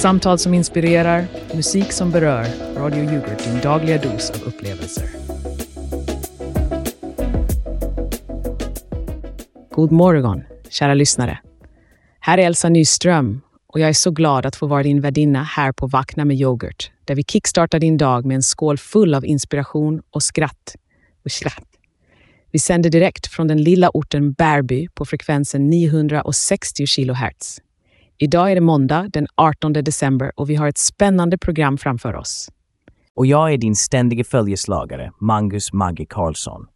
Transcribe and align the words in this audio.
Samtal 0.00 0.38
som 0.38 0.54
inspirerar, 0.54 1.26
musik 1.54 1.92
som 1.92 2.10
berör. 2.10 2.46
Radio 2.76 3.04
Yoghurt, 3.04 3.44
din 3.44 3.60
dagliga 3.60 3.98
dos 3.98 4.30
av 4.30 4.42
upplevelser. 4.42 5.04
God 9.70 9.92
morgon, 9.92 10.42
kära 10.68 10.94
lyssnare. 10.94 11.38
Här 12.20 12.38
är 12.38 12.42
Elsa 12.46 12.68
Nyström 12.68 13.40
och 13.66 13.80
jag 13.80 13.88
är 13.88 13.92
så 13.92 14.10
glad 14.10 14.46
att 14.46 14.56
få 14.56 14.66
vara 14.66 14.82
din 14.82 15.00
värdinna 15.00 15.42
här 15.42 15.72
på 15.72 15.86
Vakna 15.86 16.24
med 16.24 16.36
yoghurt, 16.36 16.90
där 17.04 17.14
vi 17.14 17.22
kickstartar 17.22 17.78
din 17.78 17.96
dag 17.96 18.24
med 18.24 18.34
en 18.34 18.42
skål 18.42 18.78
full 18.78 19.14
av 19.14 19.26
inspiration 19.26 20.02
och 20.10 20.22
skratt. 20.22 20.76
Och 21.24 21.30
skratt. 21.30 21.68
Vi 22.50 22.58
sänder 22.58 22.90
direkt 22.90 23.26
från 23.26 23.48
den 23.48 23.62
lilla 23.62 23.90
orten 23.94 24.32
Bärby 24.32 24.88
på 24.94 25.04
frekvensen 25.04 25.70
960 25.70 26.86
kHz. 26.86 27.60
Idag 28.22 28.50
är 28.50 28.54
det 28.54 28.60
måndag 28.60 29.08
den 29.12 29.26
18 29.34 29.72
december 29.72 30.32
och 30.36 30.50
vi 30.50 30.54
har 30.54 30.68
ett 30.68 30.78
spännande 30.78 31.38
program 31.38 31.78
framför 31.78 32.16
oss. 32.16 32.48
Och 33.14 33.26
jag 33.26 33.52
är 33.52 33.58
din 33.58 33.76
ständige 33.76 34.24
följeslagare, 34.24 35.12
Mangus 35.20 35.72
Maggie 35.72 36.06
Karlsson. 36.06 36.66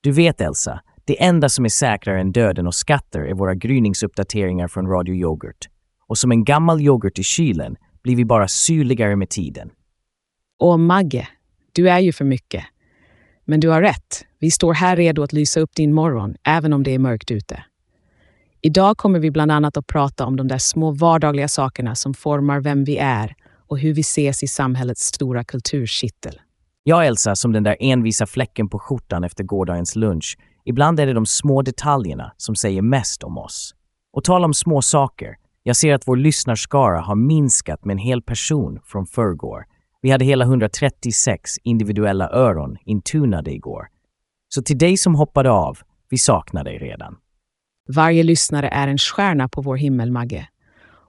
Du 0.00 0.12
vet 0.12 0.40
Elsa, 0.40 0.80
det 1.04 1.22
enda 1.22 1.48
som 1.48 1.64
är 1.64 1.68
säkrare 1.68 2.20
än 2.20 2.32
döden 2.32 2.66
och 2.66 2.74
skatter 2.74 3.20
är 3.20 3.34
våra 3.34 3.54
gryningsuppdateringar 3.54 4.68
från 4.68 4.86
Radio 4.86 5.14
Yoghurt. 5.14 5.68
Och 6.06 6.18
som 6.18 6.30
en 6.30 6.44
gammal 6.44 6.80
yoghurt 6.80 7.18
i 7.18 7.22
kylen 7.22 7.76
blir 8.02 8.16
vi 8.16 8.24
bara 8.24 8.48
syrligare 8.48 9.16
med 9.16 9.30
tiden. 9.30 9.70
Och 10.58 10.80
Magge, 10.80 11.28
du 11.72 11.90
är 11.90 11.98
ju 11.98 12.12
för 12.12 12.24
mycket. 12.24 12.64
Men 13.44 13.60
du 13.60 13.68
har 13.68 13.82
rätt. 13.82 14.24
Vi 14.38 14.50
står 14.50 14.74
här 14.74 14.96
redo 14.96 15.22
att 15.22 15.32
lysa 15.32 15.60
upp 15.60 15.74
din 15.74 15.92
morgon, 15.92 16.34
även 16.42 16.72
om 16.72 16.82
det 16.82 16.94
är 16.94 16.98
mörkt 16.98 17.30
ute. 17.30 17.64
Idag 18.62 18.96
kommer 18.96 19.18
vi 19.18 19.30
bland 19.30 19.52
annat 19.52 19.76
att 19.76 19.86
prata 19.86 20.26
om 20.26 20.36
de 20.36 20.48
där 20.48 20.58
små 20.58 20.90
vardagliga 20.90 21.48
sakerna 21.48 21.94
som 21.94 22.14
formar 22.14 22.60
vem 22.60 22.84
vi 22.84 22.98
är 22.98 23.34
och 23.68 23.78
hur 23.78 23.94
vi 23.94 24.00
ses 24.00 24.42
i 24.42 24.46
samhällets 24.46 25.04
stora 25.04 25.44
kulturkittel. 25.44 26.40
Jag 26.82 27.06
Elsa 27.06 27.36
som 27.36 27.52
den 27.52 27.62
där 27.62 27.76
envisa 27.80 28.26
fläcken 28.26 28.68
på 28.68 28.78
skjortan 28.78 29.24
efter 29.24 29.44
gårdagens 29.44 29.96
lunch. 29.96 30.38
Ibland 30.64 31.00
är 31.00 31.06
det 31.06 31.12
de 31.12 31.26
små 31.26 31.62
detaljerna 31.62 32.32
som 32.36 32.54
säger 32.54 32.82
mest 32.82 33.22
om 33.22 33.38
oss. 33.38 33.74
Och 34.12 34.24
tala 34.24 34.44
om 34.44 34.54
små 34.54 34.82
saker. 34.82 35.36
Jag 35.62 35.76
ser 35.76 35.94
att 35.94 36.08
vår 36.08 36.16
lyssnarskara 36.16 37.00
har 37.00 37.14
minskat 37.14 37.84
med 37.84 37.94
en 37.94 37.98
hel 37.98 38.22
person 38.22 38.80
från 38.84 39.06
förrgår. 39.06 39.64
Vi 40.02 40.10
hade 40.10 40.24
hela 40.24 40.44
136 40.44 41.50
individuella 41.62 42.30
öron 42.30 42.76
intunade 42.84 43.52
igår. 43.52 43.86
Så 44.48 44.62
till 44.62 44.78
dig 44.78 44.96
som 44.96 45.14
hoppade 45.14 45.50
av, 45.50 45.78
vi 46.10 46.18
saknar 46.18 46.64
dig 46.64 46.78
redan. 46.78 47.16
Varje 47.94 48.22
lyssnare 48.22 48.68
är 48.68 48.88
en 48.88 48.98
stjärna 48.98 49.48
på 49.48 49.62
vår 49.62 49.76
himmel, 49.76 50.10
Magge. 50.10 50.48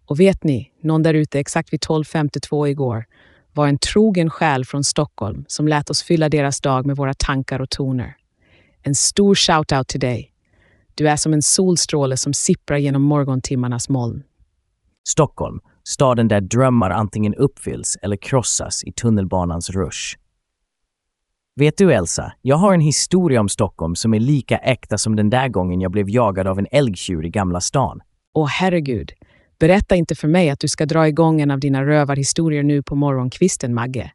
Och 0.05 0.19
vet 0.19 0.43
ni, 0.43 0.71
någon 0.83 1.03
där 1.03 1.13
ute 1.13 1.39
exakt 1.39 1.73
vid 1.73 1.79
12.52 1.79 2.67
igår 2.67 3.05
var 3.53 3.67
en 3.67 3.77
trogen 3.77 4.29
själ 4.29 4.65
från 4.65 4.83
Stockholm 4.83 5.45
som 5.47 5.67
lät 5.67 5.89
oss 5.89 6.03
fylla 6.03 6.29
deras 6.29 6.61
dag 6.61 6.85
med 6.85 6.95
våra 6.95 7.13
tankar 7.13 7.59
och 7.59 7.69
toner. 7.69 8.15
En 8.83 8.95
stor 8.95 9.35
shout-out 9.35 9.87
till 9.87 9.99
dig. 9.99 10.31
Du 10.95 11.09
är 11.09 11.15
som 11.15 11.33
en 11.33 11.41
solstråle 11.41 12.17
som 12.17 12.33
sipprar 12.33 12.77
genom 12.77 13.01
morgontimmarnas 13.01 13.89
moln. 13.89 14.23
Stockholm, 15.07 15.59
staden 15.83 16.27
där 16.27 16.41
drömmar 16.41 16.89
antingen 16.89 17.35
uppfylls 17.35 17.97
eller 18.01 18.15
krossas 18.15 18.83
i 18.83 18.91
tunnelbanans 18.91 19.69
rush. 19.69 20.17
Vet 21.55 21.77
du 21.77 21.93
Elsa, 21.93 22.33
jag 22.41 22.55
har 22.55 22.73
en 22.73 22.81
historia 22.81 23.39
om 23.39 23.49
Stockholm 23.49 23.95
som 23.95 24.13
är 24.13 24.19
lika 24.19 24.57
äkta 24.57 24.97
som 24.97 25.15
den 25.15 25.29
där 25.29 25.47
gången 25.47 25.81
jag 25.81 25.91
blev 25.91 26.09
jagad 26.09 26.47
av 26.47 26.59
en 26.59 26.67
älgtjur 26.71 27.25
i 27.25 27.29
Gamla 27.29 27.61
stan. 27.61 28.01
Åh 28.33 28.47
herregud, 28.47 29.11
berätta 29.59 29.95
inte 29.95 30.15
för 30.15 30.27
mig 30.27 30.49
att 30.49 30.59
du 30.59 30.67
ska 30.67 30.85
dra 30.85 31.07
igång 31.07 31.41
en 31.41 31.51
av 31.51 31.59
dina 31.59 31.85
rövarhistorier 31.85 32.63
nu 32.63 32.83
på 32.83 32.95
morgonkvisten, 32.95 33.73
Magge. 33.73 34.11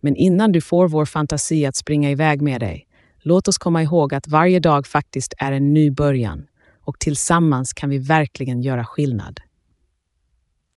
Men 0.00 0.16
innan 0.16 0.52
du 0.52 0.60
får 0.60 0.88
vår 0.88 1.04
fantasi 1.04 1.66
att 1.66 1.76
springa 1.76 2.10
iväg 2.10 2.42
med 2.42 2.60
dig, 2.60 2.86
låt 3.22 3.48
oss 3.48 3.58
komma 3.58 3.82
ihåg 3.82 4.14
att 4.14 4.28
varje 4.28 4.60
dag 4.60 4.86
faktiskt 4.86 5.34
är 5.38 5.52
en 5.52 5.74
ny 5.74 5.90
början 5.90 6.46
och 6.84 6.98
tillsammans 6.98 7.72
kan 7.72 7.90
vi 7.90 7.98
verkligen 7.98 8.62
göra 8.62 8.84
skillnad. 8.84 9.40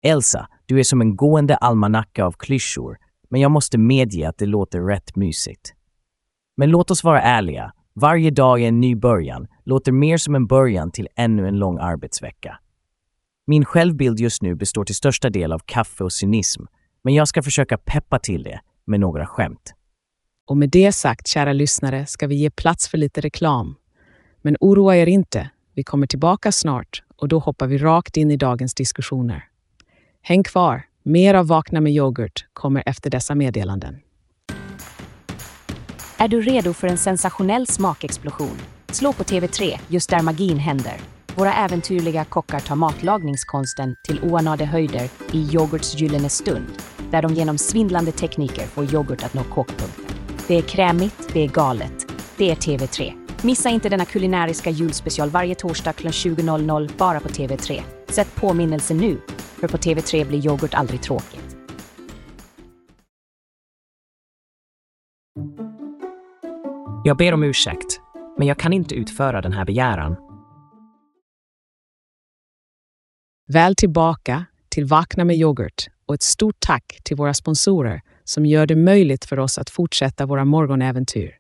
Elsa, 0.03 0.49
du 0.67 0.79
är 0.79 0.85
som 0.85 1.01
en 1.01 1.17
gående 1.17 1.57
almanacka 1.57 2.25
av 2.25 2.33
klyschor, 2.33 2.97
men 3.29 3.41
jag 3.41 3.51
måste 3.51 3.79
medge 3.79 4.29
att 4.29 4.39
det 4.39 4.47
låter 4.47 4.81
rätt 4.81 5.17
mysigt. 5.17 5.74
Men 6.57 6.71
låt 6.71 6.91
oss 6.91 7.05
vara 7.05 7.23
ärliga. 7.23 7.73
Varje 7.95 8.31
dag 8.31 8.63
är 8.63 8.69
en 8.69 8.81
ny 8.81 8.97
början, 8.97 9.47
låter 9.65 9.93
mer 9.93 10.17
som 10.17 10.35
en 10.35 10.47
början 10.47 10.91
till 10.91 11.09
ännu 11.17 11.49
en 11.49 11.59
lång 11.59 11.79
arbetsvecka. 11.79 12.59
Min 13.47 13.65
självbild 13.65 14.21
just 14.21 14.43
nu 14.43 14.55
består 14.55 14.85
till 14.85 14.95
största 14.95 15.31
del 15.31 15.53
av 15.53 15.59
kaffe 15.59 16.05
och 16.05 16.13
cynism, 16.13 16.63
men 17.05 17.15
jag 17.15 17.29
ska 17.29 17.43
försöka 17.43 17.79
peppa 17.79 18.19
till 18.19 18.43
det 18.43 18.61
med 18.85 19.01
några 19.01 19.27
skämt. 19.27 19.75
Och 20.47 20.57
med 20.57 20.71
det 20.71 20.93
sagt, 20.93 21.29
kära 21.29 21.53
lyssnare, 21.53 22.07
ska 22.07 22.27
vi 22.27 22.35
ge 22.35 22.51
plats 22.51 22.89
för 22.89 22.99
lite 22.99 23.21
reklam. 23.21 23.77
Men 24.43 24.57
oroa 24.61 24.97
er 24.97 25.07
inte, 25.07 25.51
vi 25.75 25.83
kommer 25.83 26.07
tillbaka 26.07 26.53
snart 26.53 27.03
och 27.17 27.29
då 27.29 27.39
hoppar 27.39 27.67
vi 27.67 27.79
rakt 27.79 28.17
in 28.17 28.31
i 28.31 28.37
dagens 28.37 28.75
diskussioner. 28.75 29.45
Häng 30.23 30.43
kvar, 30.43 30.83
mer 31.03 31.35
av 31.35 31.47
Vakna 31.47 31.81
med 31.81 31.93
yoghurt 31.93 32.47
kommer 32.53 32.83
efter 32.87 33.11
dessa 33.11 33.35
meddelanden. 33.35 34.01
Är 36.25 36.29
du 36.29 36.41
redo 36.41 36.73
för 36.73 36.89
en 36.89 36.99
sensationell 36.99 37.67
smakexplosion? 37.67 38.59
Slå 38.93 39.13
på 39.13 39.25
TV3, 39.25 39.79
just 39.89 40.11
där 40.11 40.23
magin 40.23 40.59
händer. 40.59 40.97
Våra 41.35 41.55
äventyrliga 41.55 42.25
kockar 42.25 42.61
tar 42.61 42.77
matlagningskonsten 42.77 43.97
till 44.05 44.21
oanade 44.23 44.65
höjder 44.65 45.09
i 45.33 45.39
yoghurts 45.39 45.95
gyllene 45.95 46.29
stund, 46.29 46.83
där 47.11 47.23
de 47.23 47.35
genom 47.35 47.59
svindlande 47.59 48.13
tekniker 48.13 48.67
får 48.67 48.95
yoghurt 48.95 49.25
att 49.25 49.35
nå 49.35 49.43
kokpunkten. 49.45 50.17
Det 50.47 50.55
är 50.55 50.63
krämigt, 50.63 51.29
det 51.33 51.41
är 51.41 51.49
galet. 51.49 52.13
Det 52.37 52.51
är 52.51 52.57
TV3. 52.57 53.13
Missa 53.43 53.71
inte 53.71 53.89
denna 53.89 54.05
kulinariska 54.05 54.71
julspecial 54.71 55.31
varje 55.31 55.55
torsdag 55.55 55.93
klockan 55.93 56.13
20.00 56.13 56.91
bara 56.99 57.21
på 57.21 57.29
TV3. 57.29 57.83
Sätt 58.09 58.35
påminnelse 58.35 58.95
nu, 58.95 59.21
för 59.37 59.69
på 59.69 59.77
TV3 59.77 60.25
blir 60.25 60.47
yoghurt 60.47 60.75
aldrig 60.75 61.03
tråkigt. 61.03 61.54
Jag 67.07 67.17
ber 67.17 67.35
om 67.35 67.43
ursäkt, 67.43 68.01
men 68.39 68.47
jag 68.47 68.59
kan 68.59 68.73
inte 68.73 68.95
utföra 68.95 69.41
den 69.43 69.53
här 69.53 69.65
begäran. 69.65 70.17
Väl 73.49 73.75
tillbaka 73.77 74.45
till 74.69 74.85
Vakna 74.85 75.25
med 75.25 75.37
yoghurt 75.37 75.87
och 76.07 76.15
ett 76.15 76.23
stort 76.23 76.57
tack 76.59 77.01
till 77.05 77.17
våra 77.17 77.35
sponsorer 77.35 78.03
som 78.25 78.47
gör 78.47 78.67
det 78.67 78.77
möjligt 78.77 79.25
för 79.25 79.39
oss 79.39 79.59
att 79.59 79.71
fortsätta 79.71 80.27
våra 80.27 80.45
morgonäventyr. 80.45 81.31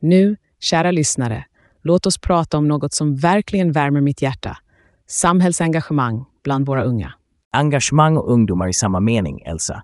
Nu, 0.00 0.36
kära 0.60 0.90
lyssnare, 0.90 1.44
låt 1.82 2.06
oss 2.06 2.18
prata 2.18 2.58
om 2.58 2.68
något 2.68 2.92
som 2.92 3.16
verkligen 3.16 3.72
värmer 3.72 4.00
mitt 4.00 4.22
hjärta. 4.22 4.58
Samhällsengagemang 5.06 6.24
bland 6.44 6.66
våra 6.66 6.82
unga. 6.82 7.14
Engagemang 7.52 8.16
och 8.16 8.32
ungdomar 8.32 8.68
i 8.68 8.72
samma 8.72 9.00
mening, 9.00 9.40
Elsa. 9.40 9.82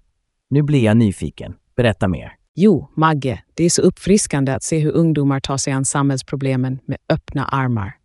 Nu 0.50 0.62
blir 0.62 0.84
jag 0.84 0.96
nyfiken. 0.96 1.54
Berätta 1.76 2.08
mer. 2.08 2.43
Jo, 2.56 2.88
Magge, 2.94 3.42
det 3.54 3.64
är 3.64 3.70
så 3.70 3.82
uppfriskande 3.82 4.52
att 4.52 4.62
se 4.62 4.78
hur 4.78 4.92
ungdomar 4.92 5.40
tar 5.40 5.56
sig 5.56 5.72
an 5.72 5.84
samhällsproblemen 5.84 6.78
med 6.84 6.98
öppna 7.08 7.44
armar. 7.44 7.96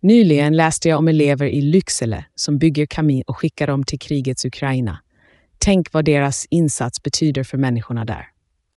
Nyligen 0.00 0.56
läste 0.56 0.88
jag 0.88 0.98
om 0.98 1.08
elever 1.08 1.46
i 1.46 1.60
Lycksele 1.60 2.24
som 2.34 2.58
bygger 2.58 2.86
kamin 2.86 3.22
och 3.26 3.36
skickar 3.36 3.66
dem 3.66 3.84
till 3.84 3.98
krigets 3.98 4.44
Ukraina. 4.44 4.98
Tänk 5.58 5.92
vad 5.92 6.04
deras 6.04 6.46
insats 6.50 7.02
betyder 7.02 7.44
för 7.44 7.58
människorna 7.58 8.04
där. 8.04 8.26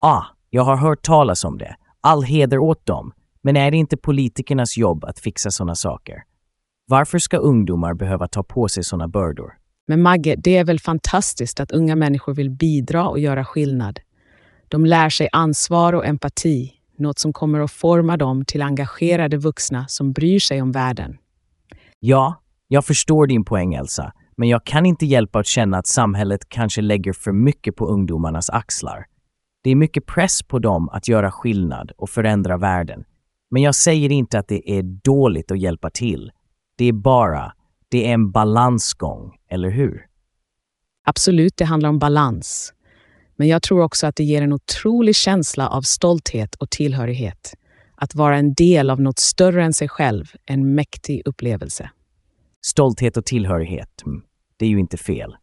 Ah, 0.00 0.22
jag 0.50 0.62
har 0.62 0.76
hört 0.76 1.02
talas 1.02 1.44
om 1.44 1.58
det. 1.58 1.76
All 2.00 2.22
heder 2.22 2.58
åt 2.58 2.86
dem. 2.86 3.12
Men 3.42 3.56
är 3.56 3.70
det 3.70 3.76
inte 3.76 3.96
politikernas 3.96 4.76
jobb 4.76 5.04
att 5.04 5.18
fixa 5.18 5.50
sådana 5.50 5.74
saker? 5.74 6.22
Varför 6.86 7.18
ska 7.18 7.36
ungdomar 7.36 7.94
behöva 7.94 8.28
ta 8.28 8.42
på 8.42 8.68
sig 8.68 8.84
sådana 8.84 9.08
bördor? 9.08 9.52
Men 9.86 10.02
Magge, 10.02 10.34
det 10.38 10.56
är 10.56 10.64
väl 10.64 10.80
fantastiskt 10.80 11.60
att 11.60 11.72
unga 11.72 11.96
människor 11.96 12.34
vill 12.34 12.50
bidra 12.50 13.08
och 13.08 13.18
göra 13.18 13.44
skillnad. 13.44 14.00
De 14.68 14.86
lär 14.86 15.08
sig 15.08 15.28
ansvar 15.32 15.92
och 15.92 16.06
empati, 16.06 16.72
något 16.98 17.18
som 17.18 17.32
kommer 17.32 17.60
att 17.60 17.70
forma 17.70 18.16
dem 18.16 18.44
till 18.44 18.62
engagerade 18.62 19.36
vuxna 19.36 19.88
som 19.88 20.12
bryr 20.12 20.38
sig 20.38 20.62
om 20.62 20.72
världen. 20.72 21.18
Ja, 21.98 22.42
jag 22.68 22.84
förstår 22.84 23.26
din 23.26 23.44
poäng 23.44 23.74
Elsa, 23.74 24.12
men 24.36 24.48
jag 24.48 24.64
kan 24.64 24.86
inte 24.86 25.06
hjälpa 25.06 25.38
att 25.38 25.46
känna 25.46 25.78
att 25.78 25.86
samhället 25.86 26.48
kanske 26.48 26.80
lägger 26.80 27.12
för 27.12 27.32
mycket 27.32 27.76
på 27.76 27.86
ungdomarnas 27.86 28.50
axlar. 28.50 29.06
Det 29.62 29.70
är 29.70 29.76
mycket 29.76 30.06
press 30.06 30.42
på 30.42 30.58
dem 30.58 30.88
att 30.88 31.08
göra 31.08 31.30
skillnad 31.30 31.92
och 31.96 32.10
förändra 32.10 32.56
världen. 32.56 33.04
Men 33.50 33.62
jag 33.62 33.74
säger 33.74 34.12
inte 34.12 34.38
att 34.38 34.48
det 34.48 34.70
är 34.70 34.82
dåligt 34.82 35.50
att 35.50 35.58
hjälpa 35.58 35.90
till. 35.90 36.32
Det 36.78 36.84
är 36.84 36.92
bara, 36.92 37.52
det 37.88 38.06
är 38.08 38.14
en 38.14 38.30
balansgång, 38.30 39.36
eller 39.50 39.70
hur? 39.70 40.06
Absolut, 41.04 41.56
det 41.56 41.64
handlar 41.64 41.88
om 41.88 41.98
balans. 41.98 42.72
Men 43.38 43.48
jag 43.48 43.62
tror 43.62 43.82
också 43.82 44.06
att 44.06 44.16
det 44.16 44.24
ger 44.24 44.42
en 44.42 44.52
otrolig 44.52 45.16
känsla 45.16 45.68
av 45.68 45.82
stolthet 45.82 46.54
och 46.54 46.70
tillhörighet. 46.70 47.54
Att 47.94 48.14
vara 48.14 48.38
en 48.38 48.54
del 48.54 48.90
av 48.90 49.00
något 49.00 49.18
större 49.18 49.64
än 49.64 49.72
sig 49.72 49.88
själv, 49.88 50.32
en 50.46 50.74
mäktig 50.74 51.22
upplevelse. 51.24 51.90
Stolthet 52.66 53.16
och 53.16 53.24
tillhörighet. 53.24 54.02
Mm. 54.06 54.22
det 54.56 54.64
är 54.64 54.68
ju 54.68 54.78
inte 54.80 54.96
fel. 54.96 55.36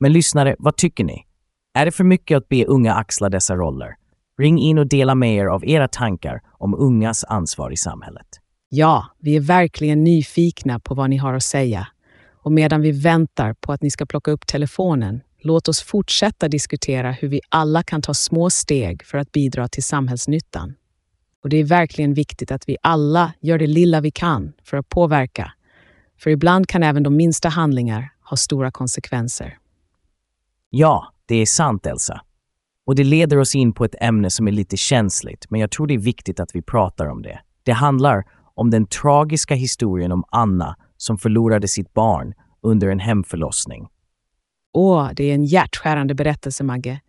Men 0.00 0.12
lyssnare, 0.12 0.56
vad 0.58 0.76
tycker 0.76 1.04
ni? 1.04 1.26
Är 1.74 1.84
det 1.84 1.92
för 1.92 2.04
mycket 2.04 2.36
att 2.36 2.48
be 2.48 2.64
unga 2.64 2.94
axla 2.94 3.28
dessa 3.28 3.54
roller? 3.54 3.96
Ring 4.38 4.58
in 4.58 4.78
och 4.78 4.86
dela 4.86 5.14
med 5.14 5.36
er 5.36 5.46
av 5.46 5.64
era 5.64 5.88
tankar 5.88 6.42
om 6.52 6.74
ungas 6.74 7.24
ansvar 7.24 7.70
i 7.70 7.76
samhället. 7.76 8.26
Ja, 8.68 9.06
vi 9.18 9.36
är 9.36 9.40
verkligen 9.40 10.04
nyfikna 10.04 10.80
på 10.80 10.94
vad 10.94 11.10
ni 11.10 11.16
har 11.16 11.34
att 11.34 11.42
säga. 11.42 11.88
Och 12.32 12.52
medan 12.52 12.80
vi 12.80 12.92
väntar 12.92 13.52
på 13.52 13.72
att 13.72 13.82
ni 13.82 13.90
ska 13.90 14.06
plocka 14.06 14.30
upp 14.30 14.46
telefonen, 14.46 15.20
låt 15.46 15.68
oss 15.68 15.82
fortsätta 15.82 16.48
diskutera 16.48 17.12
hur 17.12 17.28
vi 17.28 17.40
alla 17.48 17.82
kan 17.82 18.02
ta 18.02 18.14
små 18.14 18.50
steg 18.50 19.04
för 19.04 19.18
att 19.18 19.32
bidra 19.32 19.68
till 19.68 19.82
samhällsnyttan. 19.82 20.74
Och 21.42 21.48
det 21.48 21.56
är 21.56 21.64
verkligen 21.64 22.14
viktigt 22.14 22.50
att 22.50 22.68
vi 22.68 22.76
alla 22.82 23.32
gör 23.40 23.58
det 23.58 23.66
lilla 23.66 24.00
vi 24.00 24.10
kan 24.10 24.52
för 24.64 24.76
att 24.76 24.88
påverka. 24.88 25.52
För 26.18 26.30
ibland 26.30 26.68
kan 26.68 26.82
även 26.82 27.02
de 27.02 27.16
minsta 27.16 27.48
handlingar 27.48 28.10
ha 28.30 28.36
stora 28.36 28.70
konsekvenser. 28.70 29.58
Ja, 30.70 31.12
det 31.26 31.34
är 31.34 31.46
sant 31.46 31.86
Elsa. 31.86 32.20
Och 32.86 32.94
det 32.94 33.04
leder 33.04 33.38
oss 33.38 33.54
in 33.54 33.72
på 33.72 33.84
ett 33.84 33.94
ämne 34.00 34.30
som 34.30 34.48
är 34.48 34.52
lite 34.52 34.76
känsligt, 34.76 35.46
men 35.50 35.60
jag 35.60 35.70
tror 35.70 35.86
det 35.86 35.94
är 35.94 35.98
viktigt 35.98 36.40
att 36.40 36.50
vi 36.54 36.62
pratar 36.62 37.06
om 37.06 37.22
det. 37.22 37.40
Det 37.62 37.72
handlar 37.72 38.24
om 38.54 38.70
den 38.70 38.86
tragiska 38.86 39.54
historien 39.54 40.12
om 40.12 40.24
Anna 40.28 40.76
som 40.96 41.18
förlorade 41.18 41.68
sitt 41.68 41.94
barn 41.94 42.34
under 42.62 42.88
en 42.88 43.00
hemförlossning. 43.00 43.88
Åh, 44.78 45.10
det 45.16 45.24
är 45.24 45.34
en 45.34 45.44
hjärtskärande 45.44 46.14
berättelse, 46.14 46.64
Magge. 46.64 47.00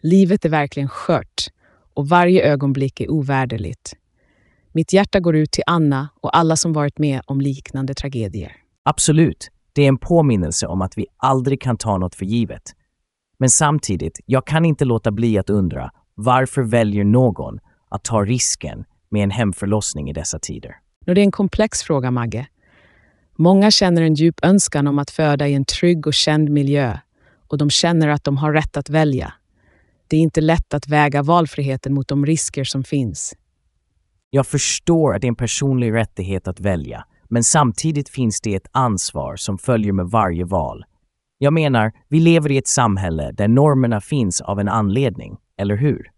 Livet 0.00 0.44
är 0.44 0.48
verkligen 0.48 0.88
skört 0.88 1.46
och 1.94 2.08
varje 2.08 2.42
ögonblick 2.42 3.00
är 3.00 3.10
ovärderligt. 3.10 3.92
Mitt 4.72 4.92
hjärta 4.92 5.20
går 5.20 5.36
ut 5.36 5.50
till 5.50 5.62
Anna 5.66 6.08
och 6.20 6.36
alla 6.36 6.56
som 6.56 6.72
varit 6.72 6.98
med 6.98 7.20
om 7.26 7.40
liknande 7.40 7.94
tragedier. 7.94 8.52
Absolut, 8.82 9.50
det 9.72 9.82
är 9.82 9.88
en 9.88 9.98
påminnelse 9.98 10.66
om 10.66 10.82
att 10.82 10.98
vi 10.98 11.06
aldrig 11.16 11.60
kan 11.60 11.76
ta 11.76 11.98
något 11.98 12.14
för 12.14 12.24
givet. 12.24 12.62
Men 13.38 13.50
samtidigt, 13.50 14.20
jag 14.26 14.46
kan 14.46 14.64
inte 14.64 14.84
låta 14.84 15.10
bli 15.10 15.38
att 15.38 15.50
undra 15.50 15.90
varför 16.14 16.62
väljer 16.62 17.04
någon 17.04 17.58
att 17.88 18.04
ta 18.04 18.24
risken 18.24 18.84
med 19.08 19.22
en 19.22 19.30
hemförlossning 19.30 20.10
i 20.10 20.12
dessa 20.12 20.38
tider? 20.38 20.76
Och 21.06 21.14
det 21.14 21.20
är 21.20 21.24
en 21.24 21.30
komplex 21.30 21.82
fråga, 21.82 22.10
Magge. 22.10 22.46
Många 23.38 23.70
känner 23.70 24.02
en 24.02 24.14
djup 24.14 24.40
önskan 24.42 24.86
om 24.86 24.98
att 24.98 25.10
föda 25.10 25.48
i 25.48 25.54
en 25.54 25.64
trygg 25.64 26.06
och 26.06 26.14
känd 26.14 26.50
miljö 26.50 26.98
och 27.48 27.58
de 27.58 27.70
känner 27.70 28.08
att 28.08 28.24
de 28.24 28.36
har 28.36 28.52
rätt 28.52 28.76
att 28.76 28.90
välja. 28.90 29.32
Det 30.08 30.16
är 30.16 30.20
inte 30.20 30.40
lätt 30.40 30.74
att 30.74 30.88
väga 30.88 31.22
valfriheten 31.22 31.94
mot 31.94 32.08
de 32.08 32.26
risker 32.26 32.64
som 32.64 32.84
finns. 32.84 33.34
Jag 34.30 34.46
förstår 34.46 35.14
att 35.14 35.20
det 35.20 35.26
är 35.26 35.28
en 35.28 35.36
personlig 35.36 35.92
rättighet 35.92 36.48
att 36.48 36.60
välja, 36.60 37.04
men 37.28 37.44
samtidigt 37.44 38.08
finns 38.08 38.40
det 38.40 38.54
ett 38.54 38.68
ansvar 38.72 39.36
som 39.36 39.58
följer 39.58 39.92
med 39.92 40.06
varje 40.06 40.44
val. 40.44 40.84
Jag 41.38 41.52
menar, 41.52 41.92
vi 42.08 42.20
lever 42.20 42.50
i 42.50 42.58
ett 42.58 42.68
samhälle 42.68 43.32
där 43.32 43.48
normerna 43.48 44.00
finns 44.00 44.40
av 44.40 44.60
en 44.60 44.68
anledning, 44.68 45.36
eller 45.58 45.76
hur? 45.76 46.10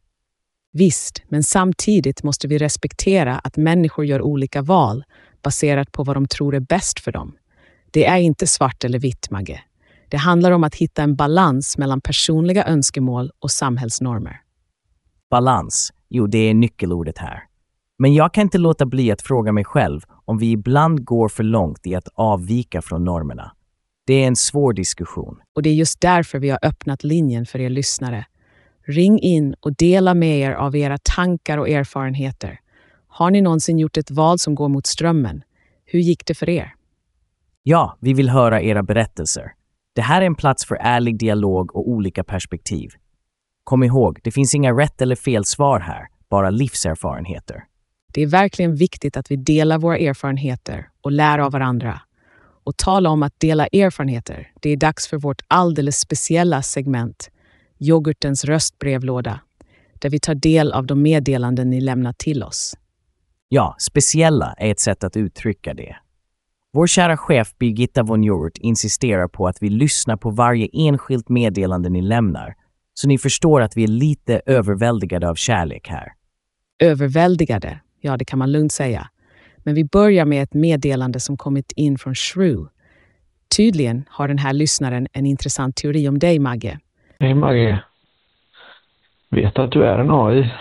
Visst, 0.73 1.23
men 1.29 1.43
samtidigt 1.43 2.23
måste 2.23 2.49
vi 2.49 2.59
respektera 2.59 3.39
att 3.39 3.57
människor 3.57 4.05
gör 4.05 4.23
olika 4.23 4.63
val 4.63 5.05
baserat 5.43 5.93
på 5.93 6.05
vad 6.05 6.17
de 6.17 6.27
tror 6.27 6.55
är 6.55 6.61
bäst 6.61 7.01
för 7.01 7.13
dem. 7.13 7.37
Det 7.91 8.07
är 8.07 8.19
inte 8.19 8.47
svart 8.47 8.85
eller 8.85 8.99
vitt, 8.99 9.31
Magge. 9.31 9.61
Det 10.09 10.17
handlar 10.17 10.51
om 10.51 10.65
att 10.65 10.75
hitta 10.75 11.03
en 11.03 11.17
balans 11.17 11.79
mellan 11.79 12.01
personliga 12.01 12.65
önskemål 12.67 13.31
och 13.39 13.51
samhällsnormer. 13.51 14.41
Balans, 15.31 15.93
jo 16.09 16.27
det 16.27 16.39
är 16.39 16.55
nyckelordet 16.55 17.19
här. 17.19 17.43
Men 17.99 18.15
jag 18.15 18.35
kan 18.35 18.43
inte 18.43 18.59
låta 18.59 18.87
bli 18.87 19.11
att 19.11 19.23
fråga 19.23 19.53
mig 19.53 19.65
själv 19.65 20.01
om 20.25 20.39
vi 20.39 20.51
ibland 20.51 21.05
går 21.05 21.29
för 21.29 21.43
långt 21.43 21.87
i 21.87 21.95
att 21.95 22.09
avvika 22.15 22.83
från 22.83 23.05
normerna. 23.05 23.53
Det 24.07 24.15
är 24.15 24.27
en 24.27 24.37
svår 24.37 24.73
diskussion. 24.73 25.41
Och 25.55 25.63
det 25.63 25.71
är 25.71 25.75
just 25.75 26.01
därför 26.01 26.39
vi 26.39 26.51
har 26.51 26.59
öppnat 26.63 27.05
linjen 27.05 27.47
för 27.47 27.61
er 27.61 27.71
lyssnare. 27.71 28.27
Ring 28.87 29.19
in 29.19 29.55
och 29.61 29.77
dela 29.77 30.15
med 30.15 30.39
er 30.39 30.53
av 30.53 30.77
era 30.77 30.99
tankar 31.03 31.59
och 31.59 31.69
erfarenheter. 31.69 32.61
Har 33.09 33.31
ni 33.31 33.41
någonsin 33.41 33.79
gjort 33.79 33.97
ett 33.97 34.11
val 34.11 34.39
som 34.39 34.55
går 34.55 34.69
mot 34.69 34.87
strömmen? 34.87 35.43
Hur 35.85 35.99
gick 35.99 36.27
det 36.27 36.35
för 36.35 36.49
er? 36.49 36.75
Ja, 37.63 37.99
vi 38.01 38.13
vill 38.13 38.29
höra 38.29 38.63
era 38.63 38.83
berättelser. 38.83 39.53
Det 39.99 40.03
här 40.03 40.23
är 40.23 40.27
en 40.27 40.35
plats 40.35 40.65
för 40.67 40.75
ärlig 40.81 41.19
dialog 41.19 41.77
och 41.77 41.89
olika 41.89 42.25
perspektiv. 42.25 42.91
Kom 43.65 43.83
ihåg, 43.83 44.21
det 44.25 44.31
finns 44.31 44.55
inga 44.55 44.73
rätt 44.73 45.03
eller 45.03 45.17
fel 45.17 45.45
svar 45.45 45.81
här, 45.81 46.07
bara 46.31 46.51
livserfarenheter. 46.51 47.65
Det 48.13 48.23
är 48.23 48.27
verkligen 48.27 48.75
viktigt 48.75 49.17
att 49.17 49.31
vi 49.31 49.37
delar 49.37 49.79
våra 49.79 49.99
erfarenheter 49.99 50.89
och 51.03 51.13
lär 51.13 51.39
av 51.39 51.53
varandra. 51.53 52.01
Och 52.65 52.77
tala 52.77 53.11
om 53.11 53.23
att 53.23 53.41
dela 53.41 53.67
erfarenheter, 53.67 54.53
det 54.61 54.71
är 54.71 54.77
dags 54.77 55.09
för 55.09 55.17
vårt 55.17 55.43
alldeles 55.49 55.99
speciella 55.99 56.63
segment, 56.63 57.31
yoghurtens 57.79 58.45
röstbrevlåda, 58.45 59.41
där 59.99 60.11
vi 60.11 60.21
tar 60.21 60.35
del 60.35 60.73
av 60.73 60.87
de 60.87 61.03
meddelanden 61.03 61.71
ni 61.71 61.81
lämnat 61.81 62.19
till 62.19 62.43
oss. 62.43 62.75
Ja, 63.49 63.77
speciella 63.79 64.55
är 64.59 64.71
ett 64.71 64.81
sätt 64.81 65.05
att 65.05 65.17
uttrycka 65.17 65.75
det. 65.75 65.97
Vår 66.73 66.87
kära 66.87 67.17
chef 67.17 67.59
Birgitta 67.59 68.03
von 68.03 68.25
Hjort 68.25 68.59
insisterar 68.59 69.29
på 69.29 69.47
att 69.47 69.63
vi 69.63 69.71
lyssnar 69.71 70.17
på 70.17 70.31
varje 70.31 70.69
enskilt 70.73 71.29
meddelande 71.29 71.89
ni 71.89 72.03
lämnar, 72.03 72.55
så 72.95 73.09
ni 73.09 73.19
förstår 73.19 73.61
att 73.61 73.77
vi 73.77 73.85
är 73.85 73.89
lite 73.89 74.41
överväldigade 74.47 75.29
av 75.29 75.35
kärlek 75.35 75.89
här. 75.89 76.13
Överväldigade, 76.83 77.81
ja 78.01 78.17
det 78.17 78.25
kan 78.25 78.39
man 78.39 78.53
lugnt 78.53 78.73
säga. 78.73 79.09
Men 79.59 79.75
vi 79.75 79.85
börjar 79.85 80.25
med 80.25 80.43
ett 80.43 80.55
meddelande 80.55 81.21
som 81.21 81.37
kommit 81.37 81.73
in 81.77 81.99
från 81.99 82.15
Shrew. 82.15 82.69
Tydligen 83.57 84.05
har 84.09 84.29
den 84.29 84.39
här 84.39 84.53
lyssnaren 84.53 85.07
en 85.13 85.27
intressant 85.27 85.77
teori 85.77 86.09
om 86.09 86.19
dig, 86.19 86.39
Magge. 86.39 86.79
Hej 87.21 87.35
Maggie. 87.35 87.83
Vet 89.31 89.59
att 89.59 89.73
du 89.73 89.85
är 89.85 89.99
en 89.99 90.11
AI? 90.11 90.55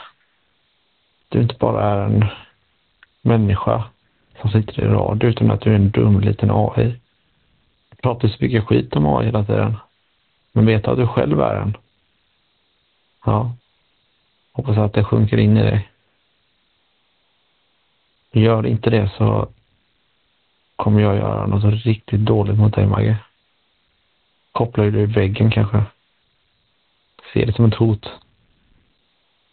Du 1.30 1.42
inte 1.42 1.56
bara 1.60 1.92
är 1.92 2.06
en 2.06 2.26
människa 3.22 3.84
som 4.42 4.52
sitter 4.52 4.82
i 4.82 4.88
radio 4.88 5.30
utan 5.30 5.52
att 5.52 5.62
du 5.62 5.72
är 5.72 5.76
en 5.76 5.92
dum 5.92 6.20
liten 6.20 6.52
AI. 6.52 6.96
Du 7.90 7.96
pratar 8.02 8.28
så 8.28 8.38
mycket 8.40 8.64
skit 8.64 8.96
om 8.96 9.06
AI 9.06 9.26
hela 9.26 9.44
tiden. 9.44 9.78
Men 10.52 10.66
vet 10.66 10.88
att 10.88 10.98
du 10.98 11.08
själv 11.08 11.42
är 11.42 11.56
en? 11.56 11.78
Ja. 13.26 13.56
Hoppas 14.52 14.78
att 14.78 14.94
det 14.94 15.04
sjunker 15.04 15.38
in 15.38 15.58
i 15.58 15.62
dig. 15.62 15.90
Gör 18.32 18.66
inte 18.66 18.90
det 18.90 19.12
så 19.18 19.50
kommer 20.76 21.02
jag 21.02 21.16
göra 21.16 21.48
något 21.48 21.86
riktigt 21.86 22.20
dåligt 22.20 22.58
mot 22.58 22.76
dig 22.76 22.88
Magge. 22.88 23.18
Kopplar 24.52 24.86
du 24.86 25.02
i 25.02 25.06
väggen 25.06 25.52
kanske? 25.52 25.84
Ser 27.34 27.46
det 27.46 27.54
som 27.54 27.66
ett 27.66 27.76
hot. 27.76 28.10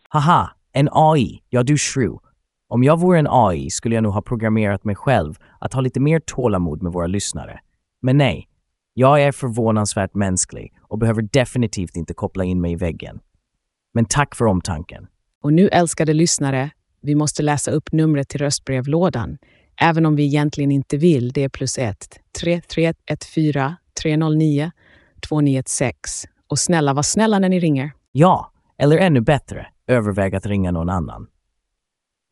Haha, 0.09 0.55
en 0.73 0.89
AI, 0.93 1.43
ja 1.51 1.63
du 1.63 1.77
shrew. 1.79 2.19
Om 2.69 2.85
jag 2.85 3.01
vore 3.01 3.19
en 3.19 3.27
AI 3.31 3.71
skulle 3.71 3.95
jag 3.95 4.03
nog 4.03 4.13
ha 4.13 4.23
programmerat 4.23 4.85
mig 4.85 4.95
själv 4.95 5.35
att 5.59 5.75
ha 5.75 5.81
lite 5.81 6.01
mer 6.01 6.21
tålamod 6.21 6.83
med 6.83 6.93
våra 6.93 7.07
lyssnare. 7.07 7.61
Men 8.03 8.19
nej, 8.19 8.49
jag 8.95 9.23
är 9.23 9.33
förvånansvärt 9.33 10.15
mänsklig 10.15 10.75
och 10.81 10.99
behöver 10.99 11.23
definitivt 11.23 11.97
inte 11.97 12.15
koppla 12.15 12.45
in 12.45 12.61
mig 12.61 12.73
i 12.73 12.77
väggen. 12.77 13.21
Men 13.95 14.05
tack 14.05 14.35
för 14.35 14.45
omtanken. 14.45 15.07
Och 15.43 15.53
nu, 15.53 15.69
älskade 15.69 16.13
lyssnare, 16.13 16.71
vi 17.03 17.15
måste 17.15 17.43
läsa 17.43 17.71
upp 17.71 17.93
numret 17.93 18.29
till 18.29 18.41
röstbrevlådan. 18.41 19.39
Även 19.81 20.07
om 20.07 20.17
vi 20.17 20.25
egentligen 20.25 20.71
inte 20.71 20.97
vill, 20.97 21.33
det 21.33 21.45
är 21.45 21.49
plus 21.49 21.79
1 21.79 21.97
3314 22.41 23.75
309 24.03 24.71
296. 25.29 26.25
Och 26.49 26.59
snälla, 26.59 26.95
var 26.95 27.03
snälla 27.03 27.39
när 27.39 27.49
ni 27.49 27.61
ringer. 27.61 27.93
Ja, 28.13 28.53
eller 28.79 28.99
ännu 28.99 29.21
bättre, 29.21 29.67
överväg 29.87 30.35
att 30.35 30.47
ringa 30.47 30.71
någon 30.71 30.89
annan. 30.89 31.27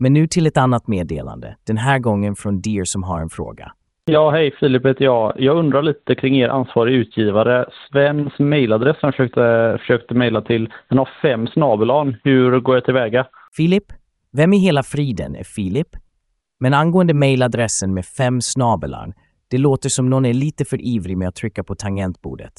Men 0.02 0.12
nu 0.12 0.26
till 0.26 0.47
ett 0.47 0.56
annat 0.56 0.87
meddelande, 0.87 1.56
den 1.66 1.76
här 1.76 1.99
gången 1.99 2.37
från 2.37 2.61
Dear 2.61 2.85
som 2.85 3.02
har 3.02 3.21
en 3.21 3.30
fråga. 3.30 3.73
Ja, 4.04 4.30
hej 4.30 4.54
Filip 4.61 4.87
heter 4.87 5.04
jag. 5.04 5.40
Jag 5.40 5.56
undrar 5.56 5.82
lite 5.82 6.14
kring 6.14 6.37
er 6.37 6.49
ansvarig 6.49 6.94
utgivare. 6.94 7.66
Svens 7.90 8.38
mejladress 8.38 9.00
som 9.00 9.06
jag 9.06 9.14
försökte, 9.14 9.76
försökte 9.80 10.14
mejla 10.14 10.42
till, 10.42 10.73
den 10.88 10.99
har 10.99 11.09
fem 11.23 11.47
snabelan. 11.47 12.16
Hur 12.25 12.61
går 12.61 12.75
jag 12.75 12.85
tillväga? 12.85 13.26
Filip? 13.56 13.85
Vem 14.32 14.52
i 14.52 14.56
hela 14.56 14.82
friden 14.82 15.37
är 15.37 15.44
Filip? 15.44 15.88
Men 16.61 16.75
angående 16.75 17.14
mejladressen 17.14 17.94
med 17.94 18.04
fem 18.04 18.40
snabelar, 18.40 19.14
det 19.49 19.59
låter 19.59 19.88
som 19.88 20.11
någon 20.11 20.25
är 20.25 20.35
lite 20.35 20.64
för 20.64 20.80
ivrig 20.80 21.16
med 21.16 21.28
att 21.28 21.35
trycka 21.35 21.64
på 21.64 21.75
tangentbordet. 21.75 22.52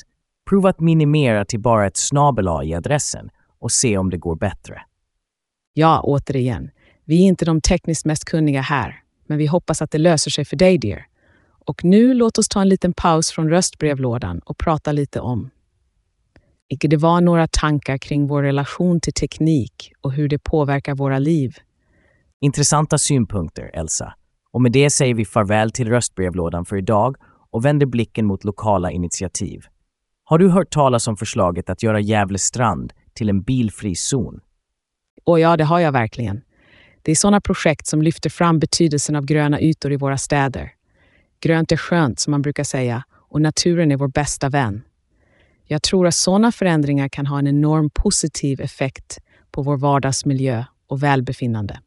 Prova 0.49 0.69
att 0.69 0.79
minimera 0.79 1.45
till 1.45 1.59
bara 1.59 1.87
ett 1.87 1.97
snabel 1.97 2.47
i 2.63 2.73
adressen 2.73 3.29
och 3.59 3.71
se 3.71 3.97
om 3.97 4.09
det 4.09 4.17
går 4.17 4.35
bättre. 4.35 4.81
Ja, 5.73 6.01
återigen. 6.03 6.69
Vi 7.05 7.23
är 7.23 7.27
inte 7.27 7.45
de 7.45 7.61
tekniskt 7.61 8.05
mest 8.05 8.25
kunniga 8.25 8.61
här, 8.61 8.95
men 9.27 9.37
vi 9.37 9.45
hoppas 9.45 9.81
att 9.81 9.91
det 9.91 9.97
löser 9.97 10.31
sig 10.31 10.45
för 10.45 10.55
dig, 10.55 10.77
dear. 10.77 11.05
Och 11.65 11.83
nu 11.83 12.13
låt 12.13 12.37
oss 12.37 12.47
ta 12.47 12.61
en 12.61 12.69
liten 12.69 12.93
paus 12.93 13.31
från 13.31 13.49
röstbrevlådan 13.49 14.39
och 14.39 14.57
prata 14.57 14.91
lite 14.91 15.19
om 15.19 15.49
Icke 16.69 16.87
det 16.87 16.97
var 16.97 17.21
några 17.21 17.47
tankar 17.47 17.97
kring 17.97 18.27
vår 18.27 18.43
relation 18.43 18.99
till 18.99 19.13
teknik 19.13 19.91
och 20.01 20.13
hur 20.13 20.29
det 20.29 20.39
påverkar 20.39 20.95
våra 20.95 21.19
liv. 21.19 21.55
Intressanta 22.41 22.97
synpunkter, 22.97 23.71
Elsa. 23.73 24.13
Och 24.51 24.61
med 24.61 24.71
det 24.71 24.89
säger 24.89 25.15
vi 25.15 25.25
farväl 25.25 25.71
till 25.71 25.89
röstbrevlådan 25.89 26.65
för 26.65 26.77
idag 26.77 27.15
och 27.51 27.65
vänder 27.65 27.85
blicken 27.85 28.25
mot 28.25 28.43
lokala 28.43 28.91
initiativ. 28.91 29.61
Har 30.23 30.37
du 30.37 30.49
hört 30.49 30.69
talas 30.69 31.07
om 31.07 31.17
förslaget 31.17 31.69
att 31.69 31.83
göra 31.83 31.99
Gävle 31.99 32.39
strand 32.39 32.93
till 33.13 33.29
en 33.29 33.41
bilfri 33.41 33.95
zon? 33.95 34.39
Och 35.23 35.39
ja, 35.39 35.57
det 35.57 35.63
har 35.63 35.79
jag 35.79 35.91
verkligen. 35.91 36.41
Det 37.05 37.11
är 37.11 37.15
sådana 37.15 37.41
projekt 37.41 37.87
som 37.87 38.01
lyfter 38.01 38.29
fram 38.29 38.59
betydelsen 38.59 39.15
av 39.15 39.25
gröna 39.25 39.61
ytor 39.61 39.93
i 39.93 39.95
våra 39.95 40.17
städer. 40.17 40.71
Grönt 41.39 41.71
är 41.71 41.77
skönt, 41.77 42.19
som 42.19 42.31
man 42.31 42.41
brukar 42.41 42.63
säga, 42.63 43.03
och 43.13 43.41
naturen 43.41 43.91
är 43.91 43.97
vår 43.97 44.07
bästa 44.07 44.49
vän. 44.49 44.81
Jag 45.65 45.83
tror 45.83 46.07
att 46.07 46.15
sådana 46.15 46.51
förändringar 46.51 47.07
kan 47.07 47.27
ha 47.27 47.39
en 47.39 47.47
enorm 47.47 47.89
positiv 47.89 48.61
effekt 48.61 49.19
på 49.51 49.61
vår 49.61 49.77
vardagsmiljö 49.77 50.63
och 50.87 51.03
välbefinnande. 51.03 51.79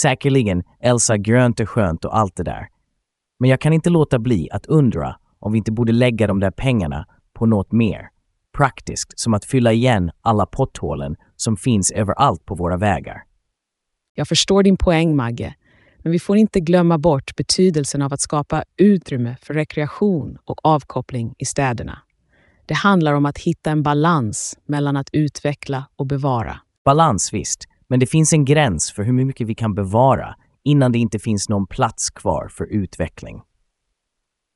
Säkerligen, 0.00 0.62
Elsa, 0.80 1.16
grönt 1.16 1.60
är 1.60 1.66
skönt 1.66 2.04
och 2.04 2.18
allt 2.18 2.36
det 2.36 2.42
där. 2.42 2.68
Men 3.38 3.50
jag 3.50 3.60
kan 3.60 3.72
inte 3.72 3.90
låta 3.90 4.18
bli 4.18 4.48
att 4.50 4.66
undra 4.66 5.16
om 5.38 5.52
vi 5.52 5.58
inte 5.58 5.72
borde 5.72 5.92
lägga 5.92 6.26
de 6.26 6.40
där 6.40 6.50
pengarna 6.50 7.06
på 7.32 7.46
något 7.46 7.72
mer 7.72 8.08
praktiskt, 8.56 9.18
som 9.18 9.34
att 9.34 9.44
fylla 9.44 9.72
igen 9.72 10.10
alla 10.20 10.46
potthålen 10.46 11.16
som 11.36 11.56
finns 11.56 11.90
överallt 11.90 12.44
på 12.44 12.54
våra 12.54 12.76
vägar. 12.76 13.22
Jag 14.18 14.28
förstår 14.28 14.62
din 14.62 14.76
poäng, 14.76 15.16
Magge, 15.16 15.54
men 15.98 16.12
vi 16.12 16.18
får 16.18 16.36
inte 16.36 16.60
glömma 16.60 16.98
bort 16.98 17.36
betydelsen 17.36 18.02
av 18.02 18.12
att 18.12 18.20
skapa 18.20 18.64
utrymme 18.76 19.36
för 19.42 19.54
rekreation 19.54 20.38
och 20.44 20.66
avkoppling 20.66 21.34
i 21.38 21.44
städerna. 21.44 21.98
Det 22.66 22.74
handlar 22.74 23.12
om 23.12 23.26
att 23.26 23.38
hitta 23.38 23.70
en 23.70 23.82
balans 23.82 24.58
mellan 24.66 24.96
att 24.96 25.08
utveckla 25.12 25.88
och 25.96 26.06
bevara. 26.06 26.60
Balans 26.84 27.32
visst, 27.32 27.64
men 27.88 28.00
det 28.00 28.06
finns 28.06 28.32
en 28.32 28.44
gräns 28.44 28.92
för 28.92 29.02
hur 29.02 29.12
mycket 29.12 29.46
vi 29.46 29.54
kan 29.54 29.74
bevara 29.74 30.34
innan 30.64 30.92
det 30.92 30.98
inte 30.98 31.18
finns 31.18 31.48
någon 31.48 31.66
plats 31.66 32.10
kvar 32.10 32.48
för 32.48 32.64
utveckling. 32.64 33.42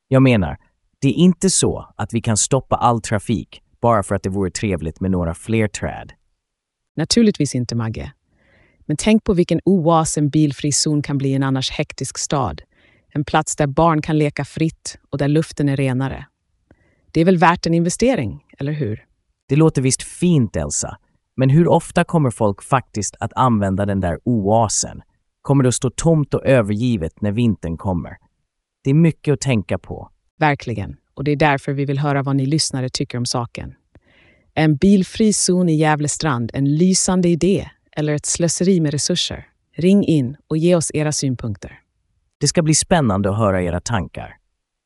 Jag 0.08 0.22
menar, 0.22 0.56
det 1.00 1.08
är 1.08 1.14
inte 1.14 1.50
så 1.50 1.94
att 1.96 2.14
vi 2.14 2.20
kan 2.20 2.36
stoppa 2.36 2.76
all 2.76 3.00
trafik 3.00 3.62
bara 3.80 4.02
för 4.02 4.14
att 4.14 4.22
det 4.22 4.30
vore 4.30 4.50
trevligt 4.50 5.00
med 5.00 5.10
några 5.10 5.34
fler 5.34 5.68
träd. 5.68 6.12
Naturligtvis 6.96 7.54
inte, 7.54 7.74
Magge. 7.74 8.12
Men 8.90 8.96
tänk 8.96 9.24
på 9.24 9.34
vilken 9.34 9.60
oas 9.64 10.18
en 10.18 10.28
bilfri 10.28 10.72
zon 10.72 11.02
kan 11.02 11.18
bli 11.18 11.28
i 11.28 11.34
en 11.34 11.42
annars 11.42 11.70
hektisk 11.70 12.18
stad. 12.18 12.62
En 13.12 13.24
plats 13.24 13.56
där 13.56 13.66
barn 13.66 14.02
kan 14.02 14.18
leka 14.18 14.44
fritt 14.44 14.98
och 15.10 15.18
där 15.18 15.28
luften 15.28 15.68
är 15.68 15.76
renare. 15.76 16.26
Det 17.12 17.20
är 17.20 17.24
väl 17.24 17.36
värt 17.36 17.66
en 17.66 17.74
investering, 17.74 18.44
eller 18.58 18.72
hur? 18.72 19.04
Det 19.48 19.56
låter 19.56 19.82
visst 19.82 20.02
fint, 20.02 20.56
Elsa. 20.56 20.98
Men 21.36 21.50
hur 21.50 21.68
ofta 21.68 22.04
kommer 22.04 22.30
folk 22.30 22.62
faktiskt 22.62 23.16
att 23.20 23.32
använda 23.36 23.86
den 23.86 24.00
där 24.00 24.18
oasen? 24.24 25.02
Kommer 25.42 25.62
det 25.62 25.68
att 25.68 25.74
stå 25.74 25.90
tomt 25.90 26.34
och 26.34 26.46
övergivet 26.46 27.20
när 27.20 27.32
vintern 27.32 27.76
kommer? 27.76 28.16
Det 28.84 28.90
är 28.90 28.94
mycket 28.94 29.32
att 29.32 29.40
tänka 29.40 29.78
på. 29.78 30.10
Verkligen. 30.38 30.96
Och 31.14 31.24
det 31.24 31.30
är 31.30 31.36
därför 31.36 31.72
vi 31.72 31.84
vill 31.84 31.98
höra 31.98 32.22
vad 32.22 32.36
ni 32.36 32.46
lyssnare 32.46 32.88
tycker 32.88 33.18
om 33.18 33.26
saken. 33.26 33.74
En 34.54 34.76
bilfri 34.76 35.32
zon 35.32 35.68
i 35.68 35.74
Gävle 35.74 36.08
strand 36.08 36.50
en 36.54 36.76
lysande 36.76 37.28
idé 37.28 37.70
eller 38.00 38.14
ett 38.14 38.26
slöseri 38.26 38.80
med 38.80 38.92
resurser? 38.92 39.46
Ring 39.76 40.04
in 40.04 40.36
och 40.48 40.56
ge 40.56 40.76
oss 40.76 40.90
era 40.94 41.12
synpunkter. 41.12 41.80
Det 42.40 42.48
ska 42.48 42.62
bli 42.62 42.74
spännande 42.74 43.30
att 43.30 43.36
höra 43.36 43.62
era 43.62 43.80
tankar. 43.80 44.36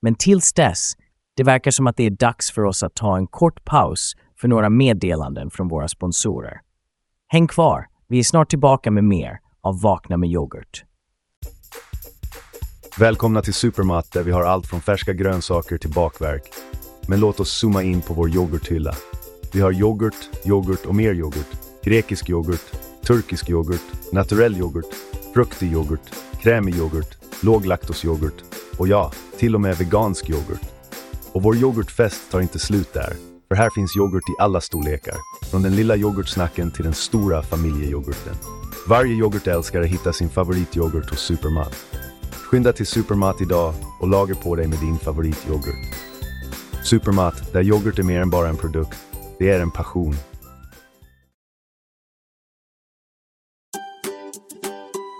Men 0.02 0.14
tills 0.14 0.52
dess, 0.52 0.92
det 1.36 1.42
verkar 1.42 1.70
som 1.70 1.86
att 1.86 1.96
det 1.96 2.04
är 2.04 2.10
dags 2.10 2.50
för 2.50 2.62
oss 2.62 2.82
att 2.82 2.94
ta 2.94 3.16
en 3.16 3.26
kort 3.26 3.64
paus 3.64 4.16
för 4.40 4.48
några 4.48 4.70
meddelanden 4.70 5.50
från 5.50 5.68
våra 5.68 5.88
sponsorer. 5.88 6.60
Häng 7.28 7.46
kvar, 7.46 7.86
vi 8.08 8.18
är 8.18 8.22
snart 8.22 8.50
tillbaka 8.50 8.90
med 8.90 9.04
mer 9.04 9.38
av 9.60 9.80
Vakna 9.80 10.16
med 10.16 10.30
yoghurt. 10.30 10.84
Välkomna 12.98 13.42
till 13.42 13.54
Supermat 13.54 14.12
där 14.12 14.22
vi 14.22 14.30
har 14.30 14.42
allt 14.42 14.66
från 14.66 14.80
färska 14.80 15.12
grönsaker 15.12 15.78
till 15.78 15.90
bakverk. 15.90 16.42
Men 17.08 17.20
låt 17.20 17.40
oss 17.40 17.50
zooma 17.50 17.82
in 17.82 18.00
på 18.00 18.14
vår 18.14 18.30
yoghurthylla. 18.30 18.94
Vi 19.52 19.60
har 19.60 19.72
yoghurt, 19.72 20.30
yoghurt 20.46 20.86
och 20.86 20.94
mer 20.94 21.14
yoghurt. 21.14 21.48
Grekisk 21.84 22.30
yoghurt, 22.30 22.83
turkisk 23.04 23.50
yoghurt, 23.50 24.12
naturell 24.12 24.56
yoghurt, 24.56 24.94
fruktig 25.34 25.72
yoghurt, 25.72 26.14
krämig 26.42 26.76
yoghurt, 26.76 27.18
låglaktosyoghurt 27.40 28.44
och 28.78 28.88
ja, 28.88 29.12
till 29.38 29.54
och 29.54 29.60
med 29.60 29.78
vegansk 29.78 30.30
yoghurt. 30.30 30.60
Och 31.32 31.42
vår 31.42 31.56
yoghurtfest 31.56 32.30
tar 32.30 32.40
inte 32.40 32.58
slut 32.58 32.92
där, 32.92 33.16
för 33.48 33.54
här 33.54 33.70
finns 33.74 33.96
yoghurt 33.96 34.28
i 34.28 34.42
alla 34.42 34.60
storlekar. 34.60 35.16
Från 35.50 35.62
den 35.62 35.76
lilla 35.76 35.96
yoghurtsnacken 35.96 36.70
till 36.70 36.84
den 36.84 36.94
stora 36.94 37.42
familjeyoghurten. 37.42 38.34
Varje 38.88 39.14
yoghurtälskare 39.14 39.86
hittar 39.86 40.12
sin 40.12 40.28
favorityoghurt 40.28 41.10
hos 41.10 41.20
Supermat. 41.20 41.74
Skynda 42.32 42.72
till 42.72 42.86
Supermat 42.86 43.40
idag 43.40 43.74
och 44.00 44.08
lager 44.08 44.34
på 44.34 44.56
dig 44.56 44.68
med 44.68 44.78
din 44.78 44.98
favorityoghurt. 44.98 45.94
Supermat, 46.84 47.52
där 47.52 47.62
yoghurt 47.62 47.98
är 47.98 48.02
mer 48.02 48.20
än 48.20 48.30
bara 48.30 48.48
en 48.48 48.56
produkt. 48.56 48.98
Det 49.38 49.50
är 49.50 49.60
en 49.60 49.70
passion. 49.70 50.16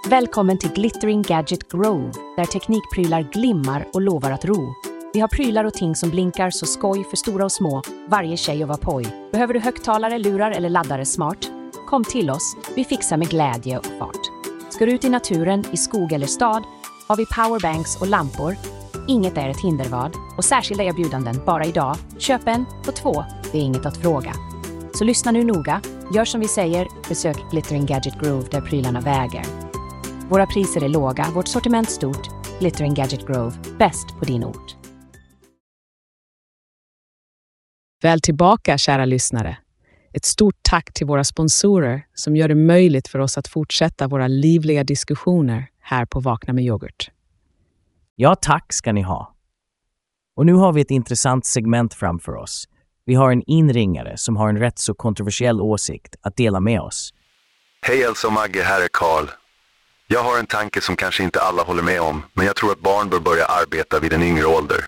Välkommen 0.09 0.59
till 0.59 0.73
Glittering 0.73 1.23
Gadget 1.23 1.69
Grove, 1.69 2.13
där 2.37 2.45
teknikprylar 2.45 3.23
glimmar 3.33 3.87
och 3.93 4.01
lovar 4.01 4.31
att 4.31 4.45
ro. 4.45 4.75
Vi 5.15 5.21
har 5.21 5.29
prylar 5.29 5.65
och 5.65 5.75
ting 5.75 5.95
som 5.97 6.11
blinkar 6.11 6.51
så 6.51 6.67
skoj 6.67 7.05
för 7.05 7.17
stora 7.17 7.45
och 7.45 7.53
små, 7.53 7.83
varje 8.09 8.37
tjej 8.37 8.63
och 8.63 8.69
var 8.69 8.77
poj. 8.77 9.29
Behöver 9.33 9.55
du 9.55 9.61
högtalare, 9.61 10.19
lurar 10.19 10.51
eller 10.51 10.69
laddare 10.69 11.05
smart? 11.05 11.51
Kom 11.87 12.05
till 12.05 12.31
oss, 12.31 12.57
vi 12.77 12.85
fixar 12.85 13.17
med 13.17 13.29
glädje 13.29 13.79
och 13.79 13.87
fart. 13.99 14.21
Ska 14.71 14.87
du 14.87 14.93
ut 14.93 15.05
i 15.05 15.09
naturen, 15.09 15.65
i 15.73 15.77
skog 15.77 16.13
eller 16.13 16.27
stad, 16.27 16.65
har 17.07 17.17
vi 17.17 17.27
powerbanks 17.27 18.01
och 18.01 18.09
lampor. 18.09 18.57
Inget 19.09 19.39
är 19.39 19.49
ett 19.49 19.61
hindervad 19.61 20.13
och 20.37 20.45
särskilda 20.45 20.85
erbjudanden 20.85 21.41
bara 21.47 21.65
idag. 21.65 21.97
Köp 22.19 22.49
en, 22.49 22.65
få 22.85 22.93
två, 22.93 23.25
det 23.53 23.59
är 23.59 23.63
inget 23.63 23.87
att 23.87 23.97
fråga. 23.97 24.33
Så 24.95 25.05
lyssna 25.05 25.31
nu 25.31 25.45
noga, 25.45 25.81
gör 26.15 26.25
som 26.25 26.41
vi 26.41 26.49
säger, 26.49 26.89
besök 27.09 27.37
Glittering 27.51 27.87
Gadget 27.87 28.21
Grove 28.21 28.49
där 28.51 28.61
prylarna 28.61 29.01
väger. 29.01 29.64
Våra 30.31 30.47
priser 30.47 30.85
är 30.85 30.89
låga, 30.89 31.31
vårt 31.35 31.49
sortiment 31.49 31.91
stort. 31.91 32.29
Glittering 32.61 32.95
Gadget 32.95 33.27
Grove, 33.27 33.57
bäst 33.79 34.07
på 34.19 34.25
din 34.25 34.45
ort. 34.45 34.77
Väl 38.03 38.21
tillbaka, 38.21 38.79
kära 38.79 39.05
lyssnare. 39.05 39.57
Ett 40.13 40.25
stort 40.25 40.55
tack 40.63 40.93
till 40.93 41.07
våra 41.07 41.25
sponsorer 41.25 42.07
som 42.15 42.37
gör 42.37 42.49
det 42.49 42.55
möjligt 42.55 43.09
för 43.09 43.19
oss 43.19 43.39
att 43.39 43.49
fortsätta 43.49 44.09
våra 44.09 44.29
livliga 44.29 44.85
diskussioner 44.85 45.67
här 45.81 46.07
på 46.07 46.21
Vakna 46.21 46.53
med 46.53 46.65
yoghurt. 46.65 47.11
Ja, 48.17 48.35
tack 48.35 48.73
ska 48.73 48.93
ni 48.93 49.03
ha. 49.03 49.35
Och 50.37 50.47
nu 50.47 50.53
har 50.53 50.73
vi 50.73 50.81
ett 50.81 50.91
intressant 50.91 51.47
segment 51.47 51.95
framför 51.95 52.35
oss. 52.35 52.69
Vi 53.05 53.15
har 53.15 53.33
en 53.33 53.43
inringare 53.47 54.17
som 54.17 54.37
har 54.37 54.49
en 54.49 54.59
rätt 54.59 54.79
så 54.79 54.95
kontroversiell 54.95 55.61
åsikt 55.61 56.17
att 56.23 56.37
dela 56.37 56.61
med 56.61 56.81
oss. 56.81 57.15
Hej 57.83 58.03
Elsa 58.03 58.27
och 58.27 58.33
Magge, 58.33 58.63
här 58.63 58.81
är 58.81 58.89
Karl. 58.93 59.44
Jag 60.07 60.23
har 60.23 60.39
en 60.39 60.47
tanke 60.47 60.81
som 60.81 60.97
kanske 60.97 61.23
inte 61.23 61.41
alla 61.41 61.63
håller 61.63 61.83
med 61.83 62.01
om, 62.01 62.23
men 62.35 62.47
jag 62.47 62.57
tror 62.57 62.73
att 62.73 62.81
barn 62.81 63.09
bör 63.09 63.21
börja 63.21 63.45
arbeta 63.45 64.01
vid 64.01 64.13
en 64.13 64.23
yngre 64.23 64.45
ålder. 64.45 64.85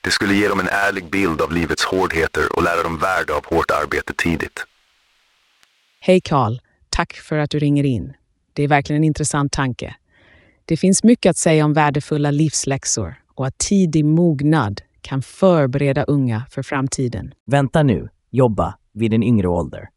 Det 0.00 0.10
skulle 0.10 0.34
ge 0.34 0.48
dem 0.48 0.60
en 0.60 0.68
ärlig 0.68 1.10
bild 1.10 1.40
av 1.40 1.52
livets 1.52 1.84
hårdheter 1.84 2.56
och 2.56 2.62
lära 2.62 2.82
dem 2.82 2.98
värde 2.98 3.34
av 3.34 3.44
hårt 3.46 3.70
arbete 3.70 4.12
tidigt. 4.18 4.64
Hej 6.00 6.20
Karl, 6.20 6.58
tack 6.90 7.12
för 7.12 7.38
att 7.38 7.50
du 7.50 7.58
ringer 7.58 7.84
in. 7.84 8.12
Det 8.52 8.62
är 8.62 8.68
verkligen 8.68 9.02
en 9.02 9.04
intressant 9.04 9.52
tanke. 9.52 9.96
Det 10.64 10.76
finns 10.76 11.04
mycket 11.04 11.30
att 11.30 11.36
säga 11.36 11.64
om 11.64 11.72
värdefulla 11.72 12.30
livsläxor 12.30 13.14
och 13.34 13.46
att 13.46 13.58
tidig 13.58 14.04
mognad 14.04 14.80
kan 15.00 15.22
förbereda 15.22 16.04
unga 16.04 16.46
för 16.50 16.62
framtiden. 16.62 17.34
Vänta 17.46 17.82
nu, 17.82 18.08
jobba 18.30 18.74
vid 18.92 19.14
en 19.14 19.22
yngre 19.22 19.48
ålder. 19.48 19.88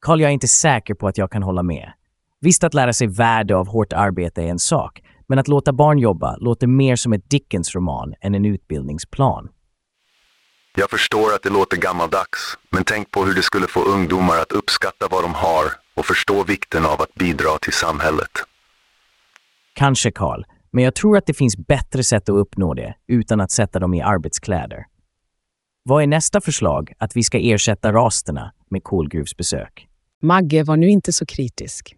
Karl, 0.00 0.20
jag 0.20 0.28
är 0.28 0.32
inte 0.32 0.48
säker 0.48 0.94
på 0.94 1.08
att 1.08 1.18
jag 1.18 1.30
kan 1.30 1.42
hålla 1.42 1.62
med. 1.62 1.92
Visst 2.40 2.64
att 2.64 2.74
lära 2.74 2.92
sig 2.92 3.06
värde 3.06 3.56
av 3.56 3.68
hårt 3.68 3.92
arbete 3.92 4.42
är 4.42 4.46
en 4.46 4.58
sak, 4.58 5.02
men 5.28 5.38
att 5.38 5.48
låta 5.48 5.72
barn 5.72 5.98
jobba 5.98 6.36
låter 6.36 6.66
mer 6.66 6.96
som 6.96 7.12
ett 7.12 7.30
Dickens-roman 7.30 8.14
än 8.20 8.34
en 8.34 8.44
utbildningsplan. 8.44 9.48
Jag 10.78 10.90
förstår 10.90 11.34
att 11.34 11.42
det 11.42 11.50
låter 11.50 11.76
gammaldags, 11.76 12.58
men 12.70 12.84
tänk 12.84 13.10
på 13.10 13.24
hur 13.24 13.34
det 13.34 13.42
skulle 13.42 13.66
få 13.66 13.80
ungdomar 13.80 14.38
att 14.38 14.52
uppskatta 14.52 15.08
vad 15.10 15.24
de 15.24 15.34
har 15.34 15.64
och 15.94 16.06
förstå 16.06 16.44
vikten 16.44 16.84
av 16.84 17.02
att 17.02 17.14
bidra 17.14 17.58
till 17.62 17.72
samhället. 17.72 18.30
Kanske, 19.74 20.10
Karl, 20.10 20.44
men 20.70 20.84
jag 20.84 20.94
tror 20.94 21.16
att 21.16 21.26
det 21.26 21.34
finns 21.34 21.56
bättre 21.56 22.04
sätt 22.04 22.28
att 22.28 22.36
uppnå 22.36 22.74
det 22.74 22.94
utan 23.06 23.40
att 23.40 23.50
sätta 23.50 23.78
dem 23.78 23.94
i 23.94 24.02
arbetskläder. 24.02 24.84
Vad 25.82 26.02
är 26.02 26.06
nästa 26.06 26.40
förslag 26.40 26.92
att 26.98 27.16
vi 27.16 27.22
ska 27.22 27.38
ersätta 27.38 27.92
rasterna 27.92 28.52
med 28.70 28.84
kolgruvsbesök? 28.84 29.88
Magge 30.22 30.62
var 30.62 30.76
nu 30.76 30.88
inte 30.88 31.12
så 31.12 31.26
kritisk. 31.26 31.96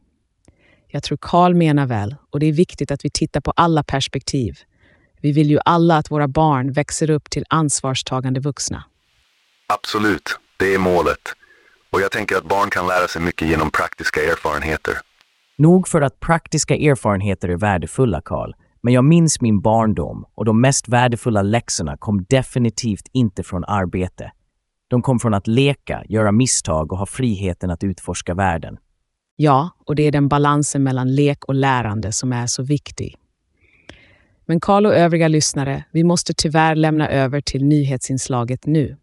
Jag 0.90 1.02
tror 1.02 1.18
Karl 1.20 1.54
menar 1.54 1.86
väl 1.86 2.16
och 2.30 2.40
det 2.40 2.46
är 2.46 2.52
viktigt 2.52 2.90
att 2.90 3.04
vi 3.04 3.10
tittar 3.10 3.40
på 3.40 3.50
alla 3.56 3.82
perspektiv. 3.82 4.54
Vi 5.20 5.32
vill 5.32 5.50
ju 5.50 5.58
alla 5.64 5.96
att 5.96 6.10
våra 6.10 6.28
barn 6.28 6.72
växer 6.72 7.10
upp 7.10 7.30
till 7.30 7.44
ansvarstagande 7.48 8.40
vuxna. 8.40 8.84
Absolut, 9.66 10.38
det 10.56 10.74
är 10.74 10.78
målet. 10.78 11.18
Och 11.90 12.00
jag 12.00 12.10
tänker 12.10 12.36
att 12.36 12.44
barn 12.44 12.70
kan 12.70 12.86
lära 12.86 13.08
sig 13.08 13.22
mycket 13.22 13.48
genom 13.48 13.70
praktiska 13.70 14.20
erfarenheter. 14.22 14.94
Nog 15.58 15.88
för 15.88 16.00
att 16.00 16.20
praktiska 16.20 16.76
erfarenheter 16.76 17.48
är 17.48 17.56
värdefulla, 17.56 18.20
Karl, 18.24 18.52
men 18.82 18.94
jag 18.94 19.04
minns 19.04 19.40
min 19.40 19.60
barndom 19.60 20.24
och 20.34 20.44
de 20.44 20.60
mest 20.60 20.88
värdefulla 20.88 21.42
läxorna 21.42 21.96
kom 21.96 22.24
definitivt 22.28 23.08
inte 23.12 23.42
från 23.42 23.64
arbete. 23.64 24.32
De 24.88 25.02
kom 25.02 25.18
från 25.18 25.34
att 25.34 25.46
leka, 25.46 26.02
göra 26.08 26.32
misstag 26.32 26.92
och 26.92 26.98
ha 26.98 27.06
friheten 27.06 27.70
att 27.70 27.84
utforska 27.84 28.34
världen. 28.34 28.78
Ja, 29.40 29.70
och 29.84 29.94
det 29.94 30.02
är 30.02 30.12
den 30.12 30.28
balansen 30.28 30.82
mellan 30.82 31.14
lek 31.14 31.44
och 31.44 31.54
lärande 31.54 32.12
som 32.12 32.32
är 32.32 32.46
så 32.46 32.62
viktig. 32.62 33.16
Men 34.46 34.60
Karl 34.60 34.86
och 34.86 34.94
övriga 34.94 35.28
lyssnare, 35.28 35.84
vi 35.90 36.04
måste 36.04 36.34
tyvärr 36.34 36.74
lämna 36.74 37.08
över 37.08 37.40
till 37.40 37.64
nyhetsinslaget 37.64 38.66
nu. 38.66 38.96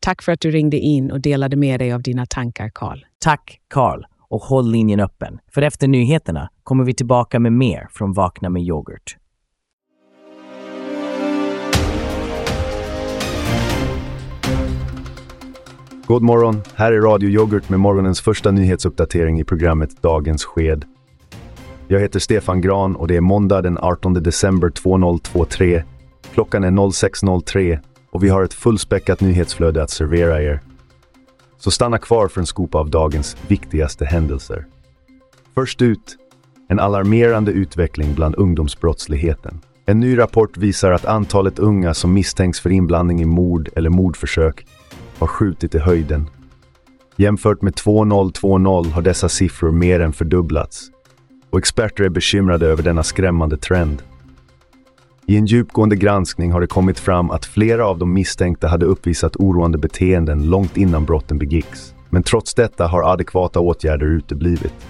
Tack 0.00 0.22
för 0.22 0.32
att 0.32 0.40
du 0.40 0.50
ringde 0.50 0.78
in 0.78 1.10
och 1.10 1.20
delade 1.20 1.56
med 1.56 1.80
dig 1.80 1.92
av 1.92 2.02
dina 2.02 2.26
tankar, 2.26 2.70
Karl. 2.74 2.98
Tack, 3.18 3.60
Karl, 3.68 4.04
och 4.18 4.42
håll 4.42 4.70
linjen 4.70 5.00
öppen. 5.00 5.38
För 5.54 5.62
efter 5.62 5.88
nyheterna 5.88 6.50
kommer 6.62 6.84
vi 6.84 6.94
tillbaka 6.94 7.38
med 7.38 7.52
mer 7.52 7.88
från 7.90 8.12
Vakna 8.12 8.48
med 8.48 8.62
yoghurt. 8.62 9.16
God 16.06 16.22
morgon, 16.22 16.62
här 16.74 16.92
är 16.92 17.00
Radio 17.00 17.30
Yoghurt 17.30 17.68
med 17.68 17.80
morgonens 17.80 18.20
första 18.20 18.50
nyhetsuppdatering 18.50 19.40
i 19.40 19.44
programmet 19.44 20.02
Dagens 20.02 20.44
sked. 20.44 20.84
Jag 21.88 22.00
heter 22.00 22.20
Stefan 22.20 22.60
Gran 22.60 22.96
och 22.96 23.08
det 23.08 23.16
är 23.16 23.20
måndag 23.20 23.62
den 23.62 23.78
18 23.78 24.14
december 24.14 24.70
2023. 24.70 25.82
Klockan 26.34 26.64
är 26.64 26.70
06.03 26.70 27.78
och 28.10 28.24
vi 28.24 28.28
har 28.28 28.42
ett 28.42 28.54
fullspäckat 28.54 29.20
nyhetsflöde 29.20 29.82
att 29.82 29.90
servera 29.90 30.42
er. 30.42 30.60
Så 31.58 31.70
stanna 31.70 31.98
kvar 31.98 32.28
för 32.28 32.40
en 32.40 32.46
skopa 32.46 32.78
av 32.78 32.90
dagens 32.90 33.36
viktigaste 33.48 34.04
händelser. 34.04 34.66
Först 35.54 35.82
ut, 35.82 36.16
en 36.68 36.78
alarmerande 36.78 37.52
utveckling 37.52 38.14
bland 38.14 38.34
ungdomsbrottsligheten. 38.34 39.60
En 39.86 40.00
ny 40.00 40.18
rapport 40.18 40.56
visar 40.56 40.92
att 40.92 41.04
antalet 41.04 41.58
unga 41.58 41.94
som 41.94 42.14
misstänks 42.14 42.60
för 42.60 42.70
inblandning 42.70 43.20
i 43.20 43.24
mord 43.24 43.68
eller 43.76 43.90
mordförsök 43.90 44.66
har 45.18 45.26
skjutit 45.26 45.74
i 45.74 45.78
höjden. 45.78 46.30
Jämfört 47.16 47.62
med 47.62 47.74
2020 47.74 48.90
har 48.94 49.02
dessa 49.02 49.28
siffror 49.28 49.72
mer 49.72 50.00
än 50.00 50.12
fördubblats 50.12 50.90
och 51.50 51.58
experter 51.58 52.04
är 52.04 52.08
bekymrade 52.08 52.66
över 52.66 52.82
denna 52.82 53.02
skrämmande 53.02 53.56
trend. 53.56 54.02
I 55.26 55.36
en 55.36 55.46
djupgående 55.46 55.96
granskning 55.96 56.52
har 56.52 56.60
det 56.60 56.66
kommit 56.66 56.98
fram 56.98 57.30
att 57.30 57.46
flera 57.46 57.86
av 57.86 57.98
de 57.98 58.14
misstänkta 58.14 58.68
hade 58.68 58.86
uppvisat 58.86 59.36
oroande 59.36 59.78
beteenden 59.78 60.50
långt 60.50 60.76
innan 60.76 61.04
brotten 61.04 61.38
begicks. 61.38 61.94
Men 62.10 62.22
trots 62.22 62.54
detta 62.54 62.86
har 62.86 63.12
adekvata 63.12 63.60
åtgärder 63.60 64.06
uteblivit. 64.06 64.86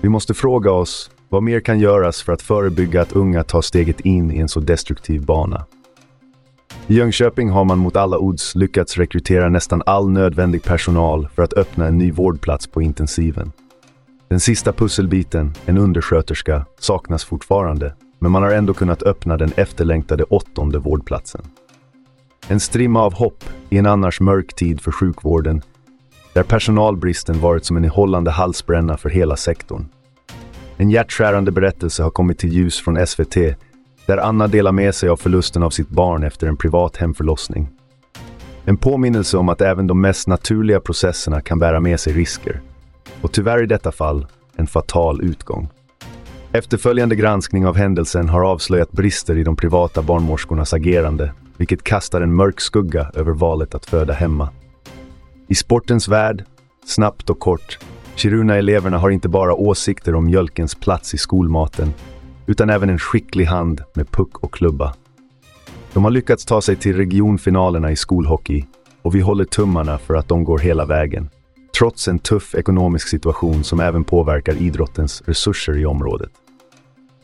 Vi 0.00 0.08
måste 0.08 0.34
fråga 0.34 0.70
oss 0.70 1.10
vad 1.28 1.42
mer 1.42 1.60
kan 1.60 1.78
göras 1.78 2.22
för 2.22 2.32
att 2.32 2.42
förebygga 2.42 3.02
att 3.02 3.12
unga 3.12 3.44
tar 3.44 3.62
steget 3.62 4.00
in 4.00 4.32
i 4.32 4.38
en 4.38 4.48
så 4.48 4.60
destruktiv 4.60 5.24
bana. 5.24 5.64
I 6.86 6.94
Jönköping 6.94 7.50
har 7.50 7.64
man 7.64 7.78
mot 7.78 7.96
alla 7.96 8.18
odds 8.18 8.54
lyckats 8.54 8.96
rekrytera 8.96 9.48
nästan 9.48 9.82
all 9.86 10.10
nödvändig 10.10 10.62
personal 10.62 11.28
för 11.34 11.42
att 11.42 11.52
öppna 11.52 11.86
en 11.86 11.98
ny 11.98 12.12
vårdplats 12.12 12.66
på 12.66 12.82
intensiven. 12.82 13.52
Den 14.28 14.40
sista 14.40 14.72
pusselbiten, 14.72 15.52
en 15.66 15.78
undersköterska, 15.78 16.66
saknas 16.78 17.24
fortfarande, 17.24 17.94
men 18.18 18.32
man 18.32 18.42
har 18.42 18.50
ändå 18.50 18.74
kunnat 18.74 19.02
öppna 19.02 19.36
den 19.36 19.52
efterlängtade 19.56 20.24
åttonde 20.24 20.78
vårdplatsen. 20.78 21.42
En 22.48 22.60
strimma 22.60 23.02
av 23.02 23.14
hopp 23.14 23.44
i 23.70 23.78
en 23.78 23.86
annars 23.86 24.20
mörk 24.20 24.54
tid 24.54 24.80
för 24.80 24.92
sjukvården, 24.92 25.62
där 26.32 26.42
personalbristen 26.42 27.40
varit 27.40 27.64
som 27.64 27.76
en 27.76 27.84
hållande 27.84 28.30
halsbränna 28.30 28.96
för 28.96 29.08
hela 29.08 29.36
sektorn. 29.36 29.88
En 30.76 30.90
hjärtskärande 30.90 31.50
berättelse 31.50 32.02
har 32.02 32.10
kommit 32.10 32.38
till 32.38 32.52
ljus 32.52 32.80
från 32.80 33.06
SVT, 33.06 33.36
där 34.06 34.18
Anna 34.18 34.46
delar 34.46 34.72
med 34.72 34.94
sig 34.94 35.08
av 35.08 35.16
förlusten 35.16 35.62
av 35.62 35.70
sitt 35.70 35.88
barn 35.88 36.22
efter 36.22 36.46
en 36.46 36.56
privat 36.56 36.96
hemförlossning. 36.96 37.68
En 38.64 38.76
påminnelse 38.76 39.36
om 39.36 39.48
att 39.48 39.60
även 39.60 39.86
de 39.86 40.00
mest 40.00 40.28
naturliga 40.28 40.80
processerna 40.80 41.40
kan 41.40 41.58
bära 41.58 41.80
med 41.80 42.00
sig 42.00 42.12
risker. 42.12 42.60
Och 43.20 43.32
tyvärr 43.32 43.62
i 43.62 43.66
detta 43.66 43.92
fall, 43.92 44.26
en 44.56 44.66
fatal 44.66 45.22
utgång. 45.22 45.68
Efterföljande 46.52 47.16
granskning 47.16 47.66
av 47.66 47.76
händelsen 47.76 48.28
har 48.28 48.42
avslöjat 48.42 48.92
brister 48.92 49.36
i 49.36 49.44
de 49.44 49.56
privata 49.56 50.02
barnmorskornas 50.02 50.74
agerande, 50.74 51.32
vilket 51.56 51.82
kastar 51.82 52.20
en 52.20 52.34
mörk 52.34 52.60
skugga 52.60 53.10
över 53.14 53.32
valet 53.32 53.74
att 53.74 53.86
föda 53.86 54.12
hemma. 54.12 54.48
I 55.48 55.54
sportens 55.54 56.08
värld, 56.08 56.44
snabbt 56.86 57.30
och 57.30 57.38
kort, 57.38 57.78
Kiruna-eleverna 58.16 58.98
har 58.98 59.10
inte 59.10 59.28
bara 59.28 59.54
åsikter 59.54 60.14
om 60.14 60.24
mjölkens 60.24 60.74
plats 60.74 61.14
i 61.14 61.18
skolmaten, 61.18 61.94
utan 62.46 62.70
även 62.70 62.90
en 62.90 62.98
skicklig 62.98 63.44
hand 63.44 63.82
med 63.94 64.10
puck 64.10 64.38
och 64.38 64.54
klubba. 64.54 64.94
De 65.92 66.04
har 66.04 66.10
lyckats 66.10 66.44
ta 66.44 66.60
sig 66.60 66.76
till 66.76 66.96
regionfinalerna 66.96 67.90
i 67.90 67.96
skolhockey 67.96 68.64
och 69.02 69.14
vi 69.14 69.20
håller 69.20 69.44
tummarna 69.44 69.98
för 69.98 70.14
att 70.14 70.28
de 70.28 70.44
går 70.44 70.58
hela 70.58 70.84
vägen 70.84 71.30
trots 71.78 72.08
en 72.08 72.18
tuff 72.18 72.54
ekonomisk 72.54 73.08
situation 73.08 73.64
som 73.64 73.80
även 73.80 74.04
påverkar 74.04 74.62
idrottens 74.62 75.22
resurser 75.26 75.78
i 75.78 75.86
området. 75.86 76.30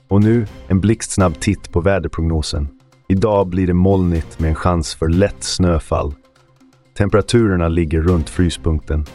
Och 0.08 0.22
nu 0.22 0.46
en 0.68 0.80
blixtsnabb 0.80 1.40
titt 1.40 1.72
på 1.72 1.80
väderprognosen. 1.80 2.68
Idag 3.08 3.46
blir 3.48 3.66
det 3.66 3.74
molnigt 3.74 4.38
med 4.38 4.48
en 4.48 4.54
chans 4.54 4.94
för 4.94 5.08
lätt 5.08 5.44
snöfall. 5.44 6.14
Temperaturerna 6.98 7.68
ligger 7.68 8.00
runt 8.00 8.28
fryspunkten. 8.28 9.06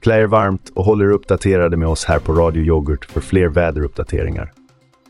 Klä 0.00 0.20
er 0.20 0.26
varmt 0.26 0.72
och 0.74 0.84
håll 0.84 1.02
er 1.02 1.10
uppdaterade 1.10 1.76
med 1.76 1.88
oss 1.88 2.04
här 2.04 2.18
på 2.18 2.32
Radio 2.32 2.62
Yoghurt 2.62 3.04
för 3.04 3.20
fler 3.20 3.48
väderuppdateringar. 3.48 4.52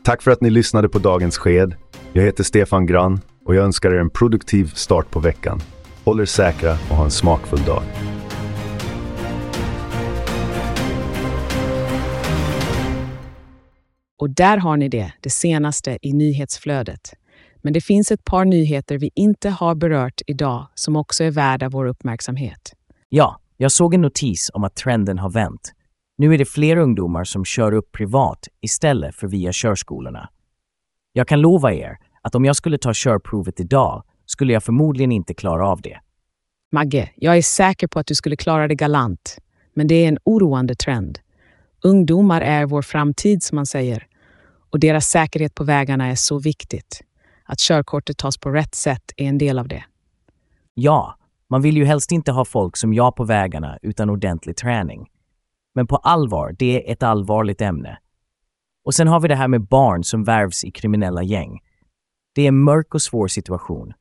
Tack 0.03 0.21
för 0.21 0.31
att 0.31 0.41
ni 0.41 0.49
lyssnade 0.49 0.89
på 0.89 0.99
dagens 0.99 1.37
sked. 1.37 1.75
Jag 2.13 2.23
heter 2.23 2.43
Stefan 2.43 2.85
Grann 2.85 3.21
och 3.45 3.55
jag 3.55 3.65
önskar 3.65 3.91
er 3.91 3.99
en 3.99 4.09
produktiv 4.09 4.65
start 4.65 5.11
på 5.11 5.19
veckan. 5.19 5.59
Håll 6.05 6.19
er 6.19 6.25
säkra 6.25 6.71
och 6.71 6.95
ha 6.95 7.03
en 7.03 7.11
smakfull 7.11 7.63
dag. 7.63 7.83
Och 14.19 14.29
där 14.29 14.57
har 14.57 14.77
ni 14.77 14.89
det, 14.89 15.13
det 15.19 15.29
senaste 15.29 15.97
i 16.01 16.13
nyhetsflödet. 16.13 17.13
Men 17.61 17.73
det 17.73 17.81
finns 17.81 18.11
ett 18.11 18.25
par 18.25 18.45
nyheter 18.45 18.97
vi 18.97 19.11
inte 19.15 19.49
har 19.49 19.75
berört 19.75 20.21
idag 20.27 20.67
som 20.75 20.95
också 20.95 21.23
är 21.23 21.31
värda 21.31 21.69
vår 21.69 21.85
uppmärksamhet. 21.85 22.73
Ja, 23.09 23.39
jag 23.57 23.71
såg 23.71 23.93
en 23.93 24.01
notis 24.01 24.51
om 24.53 24.63
att 24.63 24.75
trenden 24.75 25.19
har 25.19 25.29
vänt. 25.29 25.73
Nu 26.21 26.33
är 26.33 26.37
det 26.37 26.45
fler 26.45 26.77
ungdomar 26.77 27.23
som 27.23 27.45
kör 27.45 27.71
upp 27.71 27.91
privat 27.91 28.47
istället 28.61 29.15
för 29.15 29.27
via 29.27 29.51
körskolorna. 29.51 30.29
Jag 31.13 31.27
kan 31.27 31.41
lova 31.41 31.73
er 31.73 31.97
att 32.21 32.35
om 32.35 32.45
jag 32.45 32.55
skulle 32.55 32.77
ta 32.77 32.91
körprovet 32.93 33.59
idag 33.59 34.03
skulle 34.25 34.53
jag 34.53 34.63
förmodligen 34.63 35.11
inte 35.11 35.33
klara 35.33 35.67
av 35.67 35.81
det. 35.81 35.99
Magge, 36.71 37.09
jag 37.15 37.37
är 37.37 37.41
säker 37.41 37.87
på 37.87 37.99
att 37.99 38.07
du 38.07 38.15
skulle 38.15 38.35
klara 38.35 38.67
det 38.67 38.75
galant. 38.75 39.37
Men 39.73 39.87
det 39.87 39.95
är 39.95 40.07
en 40.07 40.17
oroande 40.23 40.75
trend. 40.75 41.19
Ungdomar 41.83 42.41
är 42.41 42.65
vår 42.65 42.81
framtid, 42.81 43.43
som 43.43 43.55
man 43.55 43.65
säger 43.65 44.07
och 44.71 44.79
deras 44.79 45.07
säkerhet 45.07 45.55
på 45.55 45.63
vägarna 45.63 46.07
är 46.07 46.15
så 46.15 46.39
viktigt. 46.39 47.01
Att 47.45 47.59
körkortet 47.59 48.17
tas 48.17 48.37
på 48.37 48.49
rätt 48.49 48.75
sätt 48.75 49.11
är 49.17 49.25
en 49.25 49.37
del 49.37 49.59
av 49.59 49.67
det. 49.67 49.83
Ja, 50.73 51.15
man 51.49 51.61
vill 51.61 51.77
ju 51.77 51.85
helst 51.85 52.11
inte 52.11 52.31
ha 52.31 52.45
folk 52.45 52.77
som 52.77 52.93
jag 52.93 53.15
på 53.15 53.23
vägarna 53.23 53.77
utan 53.81 54.09
ordentlig 54.09 54.57
träning. 54.57 55.10
Men 55.75 55.87
på 55.87 55.95
allvar, 55.95 56.55
det 56.59 56.89
är 56.89 56.91
ett 56.93 57.03
allvarligt 57.03 57.61
ämne. 57.61 57.97
Och 58.85 58.93
sen 58.93 59.07
har 59.07 59.19
vi 59.19 59.27
det 59.27 59.35
här 59.35 59.47
med 59.47 59.67
barn 59.67 60.03
som 60.03 60.23
värvs 60.23 60.63
i 60.63 60.71
kriminella 60.71 61.23
gäng. 61.23 61.59
Det 62.35 62.41
är 62.41 62.47
en 62.47 62.63
mörk 62.63 62.93
och 62.95 63.01
svår 63.01 63.27
situation. 63.27 63.93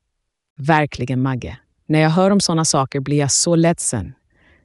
Verkligen, 0.59 1.23
Magge. 1.23 1.59
När 1.87 2.01
jag 2.01 2.11
hör 2.11 2.31
om 2.31 2.41
sådana 2.41 2.65
saker 2.65 3.01
blir 3.01 3.19
jag 3.19 3.31
så 3.31 3.57
ledsen. 3.57 4.13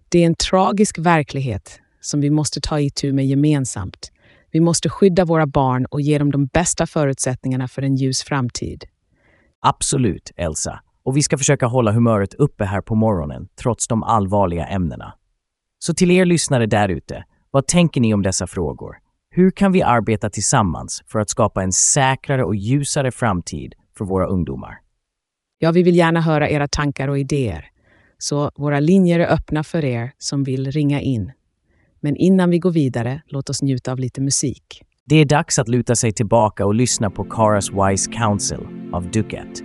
Det 0.10 0.20
är 0.20 0.26
en 0.26 0.36
tragisk 0.36 0.98
verklighet 1.00 1.80
som 2.02 2.22
vi 2.22 2.30
måste 2.30 2.62
ta 2.62 2.80
itu 2.80 3.14
med 3.14 3.28
gemensamt. 3.28 4.12
Vi 4.52 4.60
måste 4.60 4.90
skydda 4.90 5.26
våra 5.26 5.48
barn 5.48 5.86
och 5.86 6.02
ge 6.02 6.18
dem 6.18 6.32
de 6.32 6.46
bästa 6.46 6.88
förutsättningarna 6.88 7.68
för 7.68 7.82
en 7.82 7.96
ljus 7.96 8.24
framtid. 8.24 8.86
Absolut, 9.62 10.32
Elsa. 10.36 10.80
Och 11.04 11.18
vi 11.18 11.22
ska 11.22 11.38
försöka 11.38 11.66
hålla 11.66 11.92
humöret 11.92 12.34
uppe 12.34 12.66
här 12.66 12.82
på 12.82 12.96
morgonen, 12.96 13.48
trots 13.62 13.88
de 13.88 14.04
allvarliga 14.04 14.66
ämnena. 14.66 15.14
Så 15.80 15.94
till 15.94 16.12
er 16.12 16.26
lyssnare 16.26 16.66
där 16.66 16.90
ute, 16.90 17.24
vad 17.52 17.68
tänker 17.68 18.02
ni 18.02 18.14
om 18.14 18.24
dessa 18.24 18.48
frågor? 18.48 18.96
Hur 19.30 19.52
kan 19.52 19.72
vi 19.72 19.82
arbeta 19.82 20.30
tillsammans 20.30 21.04
för 21.08 21.20
att 21.20 21.30
skapa 21.30 21.64
en 21.64 21.72
säkrare 21.72 22.44
och 22.44 22.56
ljusare 22.56 23.12
framtid 23.12 23.74
för 23.98 24.06
våra 24.06 24.28
ungdomar? 24.28 24.80
Ja, 25.60 25.72
vi 25.72 25.84
vill 25.84 25.96
gärna 25.96 26.22
höra 26.22 26.50
era 26.50 26.68
tankar 26.68 27.08
och 27.08 27.20
idéer. 27.20 27.66
Så 28.18 28.52
våra 28.56 28.80
linjer 28.80 29.20
är 29.20 29.34
öppna 29.34 29.64
för 29.64 29.86
er 29.86 30.12
som 30.18 30.44
vill 30.44 30.72
ringa 30.72 31.02
in. 31.02 31.32
Men 32.00 32.16
innan 32.16 32.50
vi 32.50 32.60
går 32.60 32.72
vidare, 32.72 33.22
låt 33.28 33.50
oss 33.50 33.62
njuta 33.62 33.92
av 33.92 34.00
lite 34.00 34.22
musik. 34.22 34.82
Det 35.06 35.16
är 35.16 35.26
dags 35.26 35.60
att 35.60 35.68
luta 35.68 35.96
sig 35.96 36.12
tillbaka 36.12 36.66
och 36.66 36.76
lyssna 36.76 37.10
på 37.10 37.24
Caras 37.24 37.70
Wise 37.72 38.12
Counsel 38.12 38.68
av 38.94 39.12
Duket. 39.12 39.64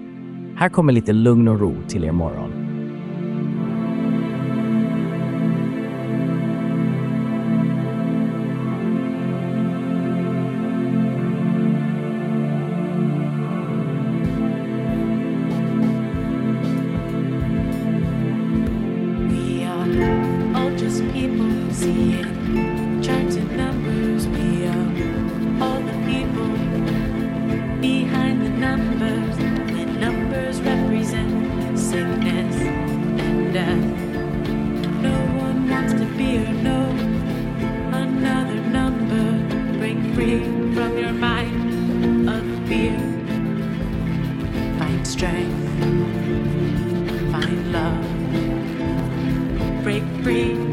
Här 0.57 0.69
kommer 0.69 0.93
lite 0.93 1.13
lugn 1.13 1.49
och 1.49 1.61
ro 1.61 1.77
till 1.89 2.05
er 2.05 2.13
morgon. 2.13 2.70
strength, 45.21 45.69
find 47.31 47.73
love, 47.73 48.05
break 49.85 50.03
free. 50.23 50.70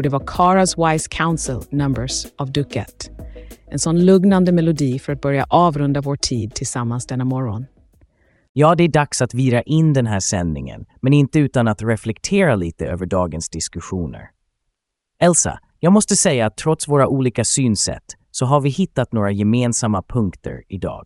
Och 0.00 0.04
det 0.04 0.08
var 0.08 0.22
Karas 0.26 0.78
Wise 0.78 1.08
Council 1.10 1.60
Numbers 1.70 2.26
av 2.38 2.52
Duket. 2.52 3.10
En 3.70 3.78
sån 3.78 4.04
lugnande 4.04 4.52
melodi 4.52 4.98
för 4.98 5.12
att 5.12 5.20
börja 5.20 5.46
avrunda 5.50 6.00
vår 6.00 6.16
tid 6.16 6.54
tillsammans 6.54 7.06
denna 7.06 7.24
morgon. 7.24 7.66
Ja, 8.52 8.74
det 8.74 8.84
är 8.84 8.88
dags 8.88 9.22
att 9.22 9.34
vira 9.34 9.62
in 9.62 9.92
den 9.92 10.06
här 10.06 10.20
sändningen, 10.20 10.86
men 11.00 11.12
inte 11.12 11.38
utan 11.38 11.68
att 11.68 11.82
reflektera 11.82 12.56
lite 12.56 12.86
över 12.86 13.06
dagens 13.06 13.48
diskussioner. 13.48 14.30
Elsa, 15.22 15.58
jag 15.80 15.92
måste 15.92 16.16
säga 16.16 16.46
att 16.46 16.56
trots 16.56 16.88
våra 16.88 17.08
olika 17.08 17.44
synsätt 17.44 18.16
så 18.30 18.46
har 18.46 18.60
vi 18.60 18.70
hittat 18.70 19.12
några 19.12 19.30
gemensamma 19.30 20.02
punkter 20.02 20.62
idag. 20.68 21.04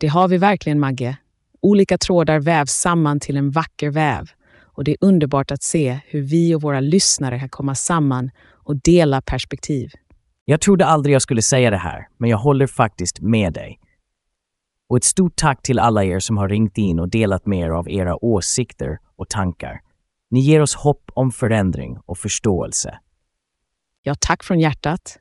Det 0.00 0.06
har 0.06 0.28
vi 0.28 0.38
verkligen, 0.38 0.80
Magge. 0.80 1.16
Olika 1.62 1.98
trådar 1.98 2.40
vävs 2.40 2.72
samman 2.72 3.20
till 3.20 3.36
en 3.36 3.50
vacker 3.50 3.90
väv. 3.90 4.26
Och 4.72 4.84
det 4.84 4.90
är 4.90 4.96
underbart 5.00 5.50
att 5.50 5.62
se 5.62 6.00
hur 6.06 6.22
vi 6.22 6.54
och 6.54 6.62
våra 6.62 6.80
lyssnare 6.80 7.38
kan 7.38 7.48
komma 7.48 7.74
samman 7.74 8.30
och 8.64 8.76
dela 8.76 9.20
perspektiv. 9.20 9.90
Jag 10.44 10.60
trodde 10.60 10.86
aldrig 10.86 11.14
jag 11.14 11.22
skulle 11.22 11.42
säga 11.42 11.70
det 11.70 11.76
här, 11.76 12.08
men 12.18 12.30
jag 12.30 12.38
håller 12.38 12.66
faktiskt 12.66 13.20
med 13.20 13.52
dig. 13.52 13.78
Och 14.88 14.96
ett 14.96 15.04
stort 15.04 15.36
tack 15.36 15.62
till 15.62 15.78
alla 15.78 16.04
er 16.04 16.20
som 16.20 16.36
har 16.36 16.48
ringt 16.48 16.78
in 16.78 16.98
och 16.98 17.08
delat 17.08 17.46
med 17.46 17.58
er 17.58 17.70
av 17.70 17.90
era 17.90 18.24
åsikter 18.24 18.98
och 19.16 19.28
tankar. 19.28 19.80
Ni 20.30 20.40
ger 20.40 20.62
oss 20.62 20.74
hopp 20.74 21.10
om 21.14 21.32
förändring 21.32 21.98
och 22.06 22.18
förståelse. 22.18 22.98
Ja, 24.02 24.14
tack 24.20 24.42
från 24.42 24.60
hjärtat. 24.60 25.18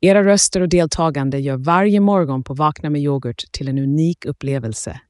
Era 0.00 0.24
röster 0.24 0.60
och 0.60 0.68
deltagande 0.68 1.38
gör 1.38 1.56
varje 1.56 2.00
morgon 2.00 2.44
på 2.44 2.54
Vakna 2.54 2.90
med 2.90 3.00
yoghurt 3.00 3.44
till 3.52 3.68
en 3.68 3.78
unik 3.78 4.24
upplevelse. 4.24 5.00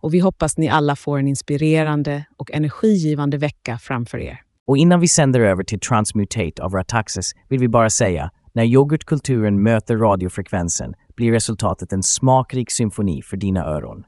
Och 0.00 0.14
vi 0.14 0.18
hoppas 0.18 0.56
ni 0.58 0.68
alla 0.68 0.96
får 0.96 1.18
en 1.18 1.28
inspirerande 1.28 2.24
och 2.36 2.50
energigivande 2.52 3.38
vecka 3.38 3.78
framför 3.78 4.18
er. 4.18 4.40
Och 4.66 4.76
innan 4.76 5.00
vi 5.00 5.08
sänder 5.08 5.40
över 5.40 5.64
till 5.64 5.80
Transmutate 5.80 6.62
av 6.62 6.72
Rataxis 6.72 7.32
vill 7.48 7.60
vi 7.60 7.68
bara 7.68 7.90
säga, 7.90 8.30
när 8.52 8.64
yoghurtkulturen 8.64 9.62
möter 9.62 9.96
radiofrekvensen 9.96 10.94
blir 11.16 11.32
resultatet 11.32 11.92
en 11.92 12.02
smakrik 12.02 12.70
symfoni 12.70 13.22
för 13.22 13.36
dina 13.36 13.64
öron. 13.64 14.04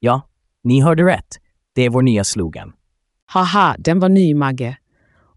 Ja, 0.00 0.22
ni 0.64 0.80
hörde 0.80 1.04
rätt. 1.04 1.38
Det 1.74 1.82
är 1.82 1.90
vår 1.90 2.02
nya 2.02 2.24
slogan. 2.24 2.72
Haha, 3.26 3.76
den 3.78 4.00
var 4.00 4.08
ny, 4.08 4.34
Magge. 4.34 4.76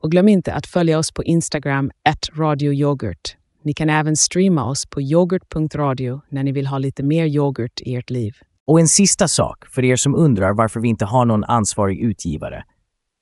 Och 0.02 0.12
glöm 0.12 0.28
inte 0.28 0.54
att 0.54 0.68
följa 0.68 0.98
oss 0.98 1.12
på 1.12 1.24
Instagram, 1.24 1.92
radioyoghurt. 2.38 3.38
Ni 3.64 3.74
kan 3.74 3.90
även 3.90 4.16
streama 4.16 4.66
oss 4.66 4.86
på 4.86 5.02
yoghurt.radio 5.02 6.22
när 6.30 6.44
ni 6.44 6.52
vill 6.52 6.68
ha 6.68 6.78
lite 6.78 7.04
mer 7.04 7.26
yoghurt 7.26 7.82
i 7.82 7.96
ert 7.96 8.10
liv. 8.10 8.36
Och 8.72 8.80
en 8.80 8.88
sista 8.88 9.28
sak 9.28 9.66
för 9.66 9.86
er 9.86 9.96
som 9.96 10.16
undrar 10.16 10.54
varför 10.54 10.80
vi 10.80 10.88
inte 10.88 11.06
har 11.06 11.26
någon 11.26 11.44
ansvarig 11.44 12.00
utgivare. 12.00 12.64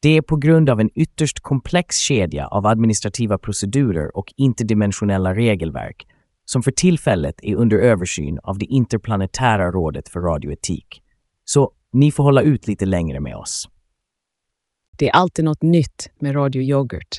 Det 0.01 0.17
är 0.17 0.21
på 0.21 0.35
grund 0.35 0.69
av 0.69 0.79
en 0.79 0.89
ytterst 0.95 1.39
komplex 1.39 1.97
kedja 1.97 2.47
av 2.47 2.65
administrativa 2.65 3.37
procedurer 3.37 4.17
och 4.17 4.33
interdimensionella 4.37 5.35
regelverk 5.35 6.07
som 6.45 6.63
för 6.63 6.71
tillfället 6.71 7.35
är 7.41 7.55
under 7.55 7.77
översyn 7.77 8.39
av 8.43 8.57
det 8.57 8.65
interplanetära 8.65 9.71
rådet 9.71 10.09
för 10.09 10.19
radioetik. 10.19 11.01
Så 11.45 11.71
ni 11.93 12.11
får 12.11 12.23
hålla 12.23 12.41
ut 12.41 12.67
lite 12.67 12.85
längre 12.85 13.19
med 13.19 13.35
oss. 13.35 13.69
Det 14.97 15.09
är 15.09 15.11
alltid 15.11 15.45
något 15.45 15.61
nytt 15.61 16.09
med 16.19 16.35
Radio 16.35 16.61
Yoghurt. 16.61 17.17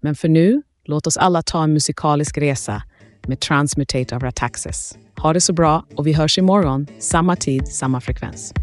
Men 0.00 0.14
för 0.14 0.28
nu, 0.28 0.62
låt 0.84 1.06
oss 1.06 1.16
alla 1.16 1.42
ta 1.42 1.64
en 1.64 1.72
musikalisk 1.72 2.38
resa 2.38 2.82
med 3.26 3.40
Transmutate 3.40 4.16
of 4.16 4.22
Rataxis. 4.22 4.98
Ha 5.16 5.32
det 5.32 5.40
så 5.40 5.52
bra 5.52 5.84
och 5.96 6.06
vi 6.06 6.12
hörs 6.12 6.38
imorgon, 6.38 6.86
samma 6.98 7.36
tid, 7.36 7.68
samma 7.68 8.00
frekvens. 8.00 8.54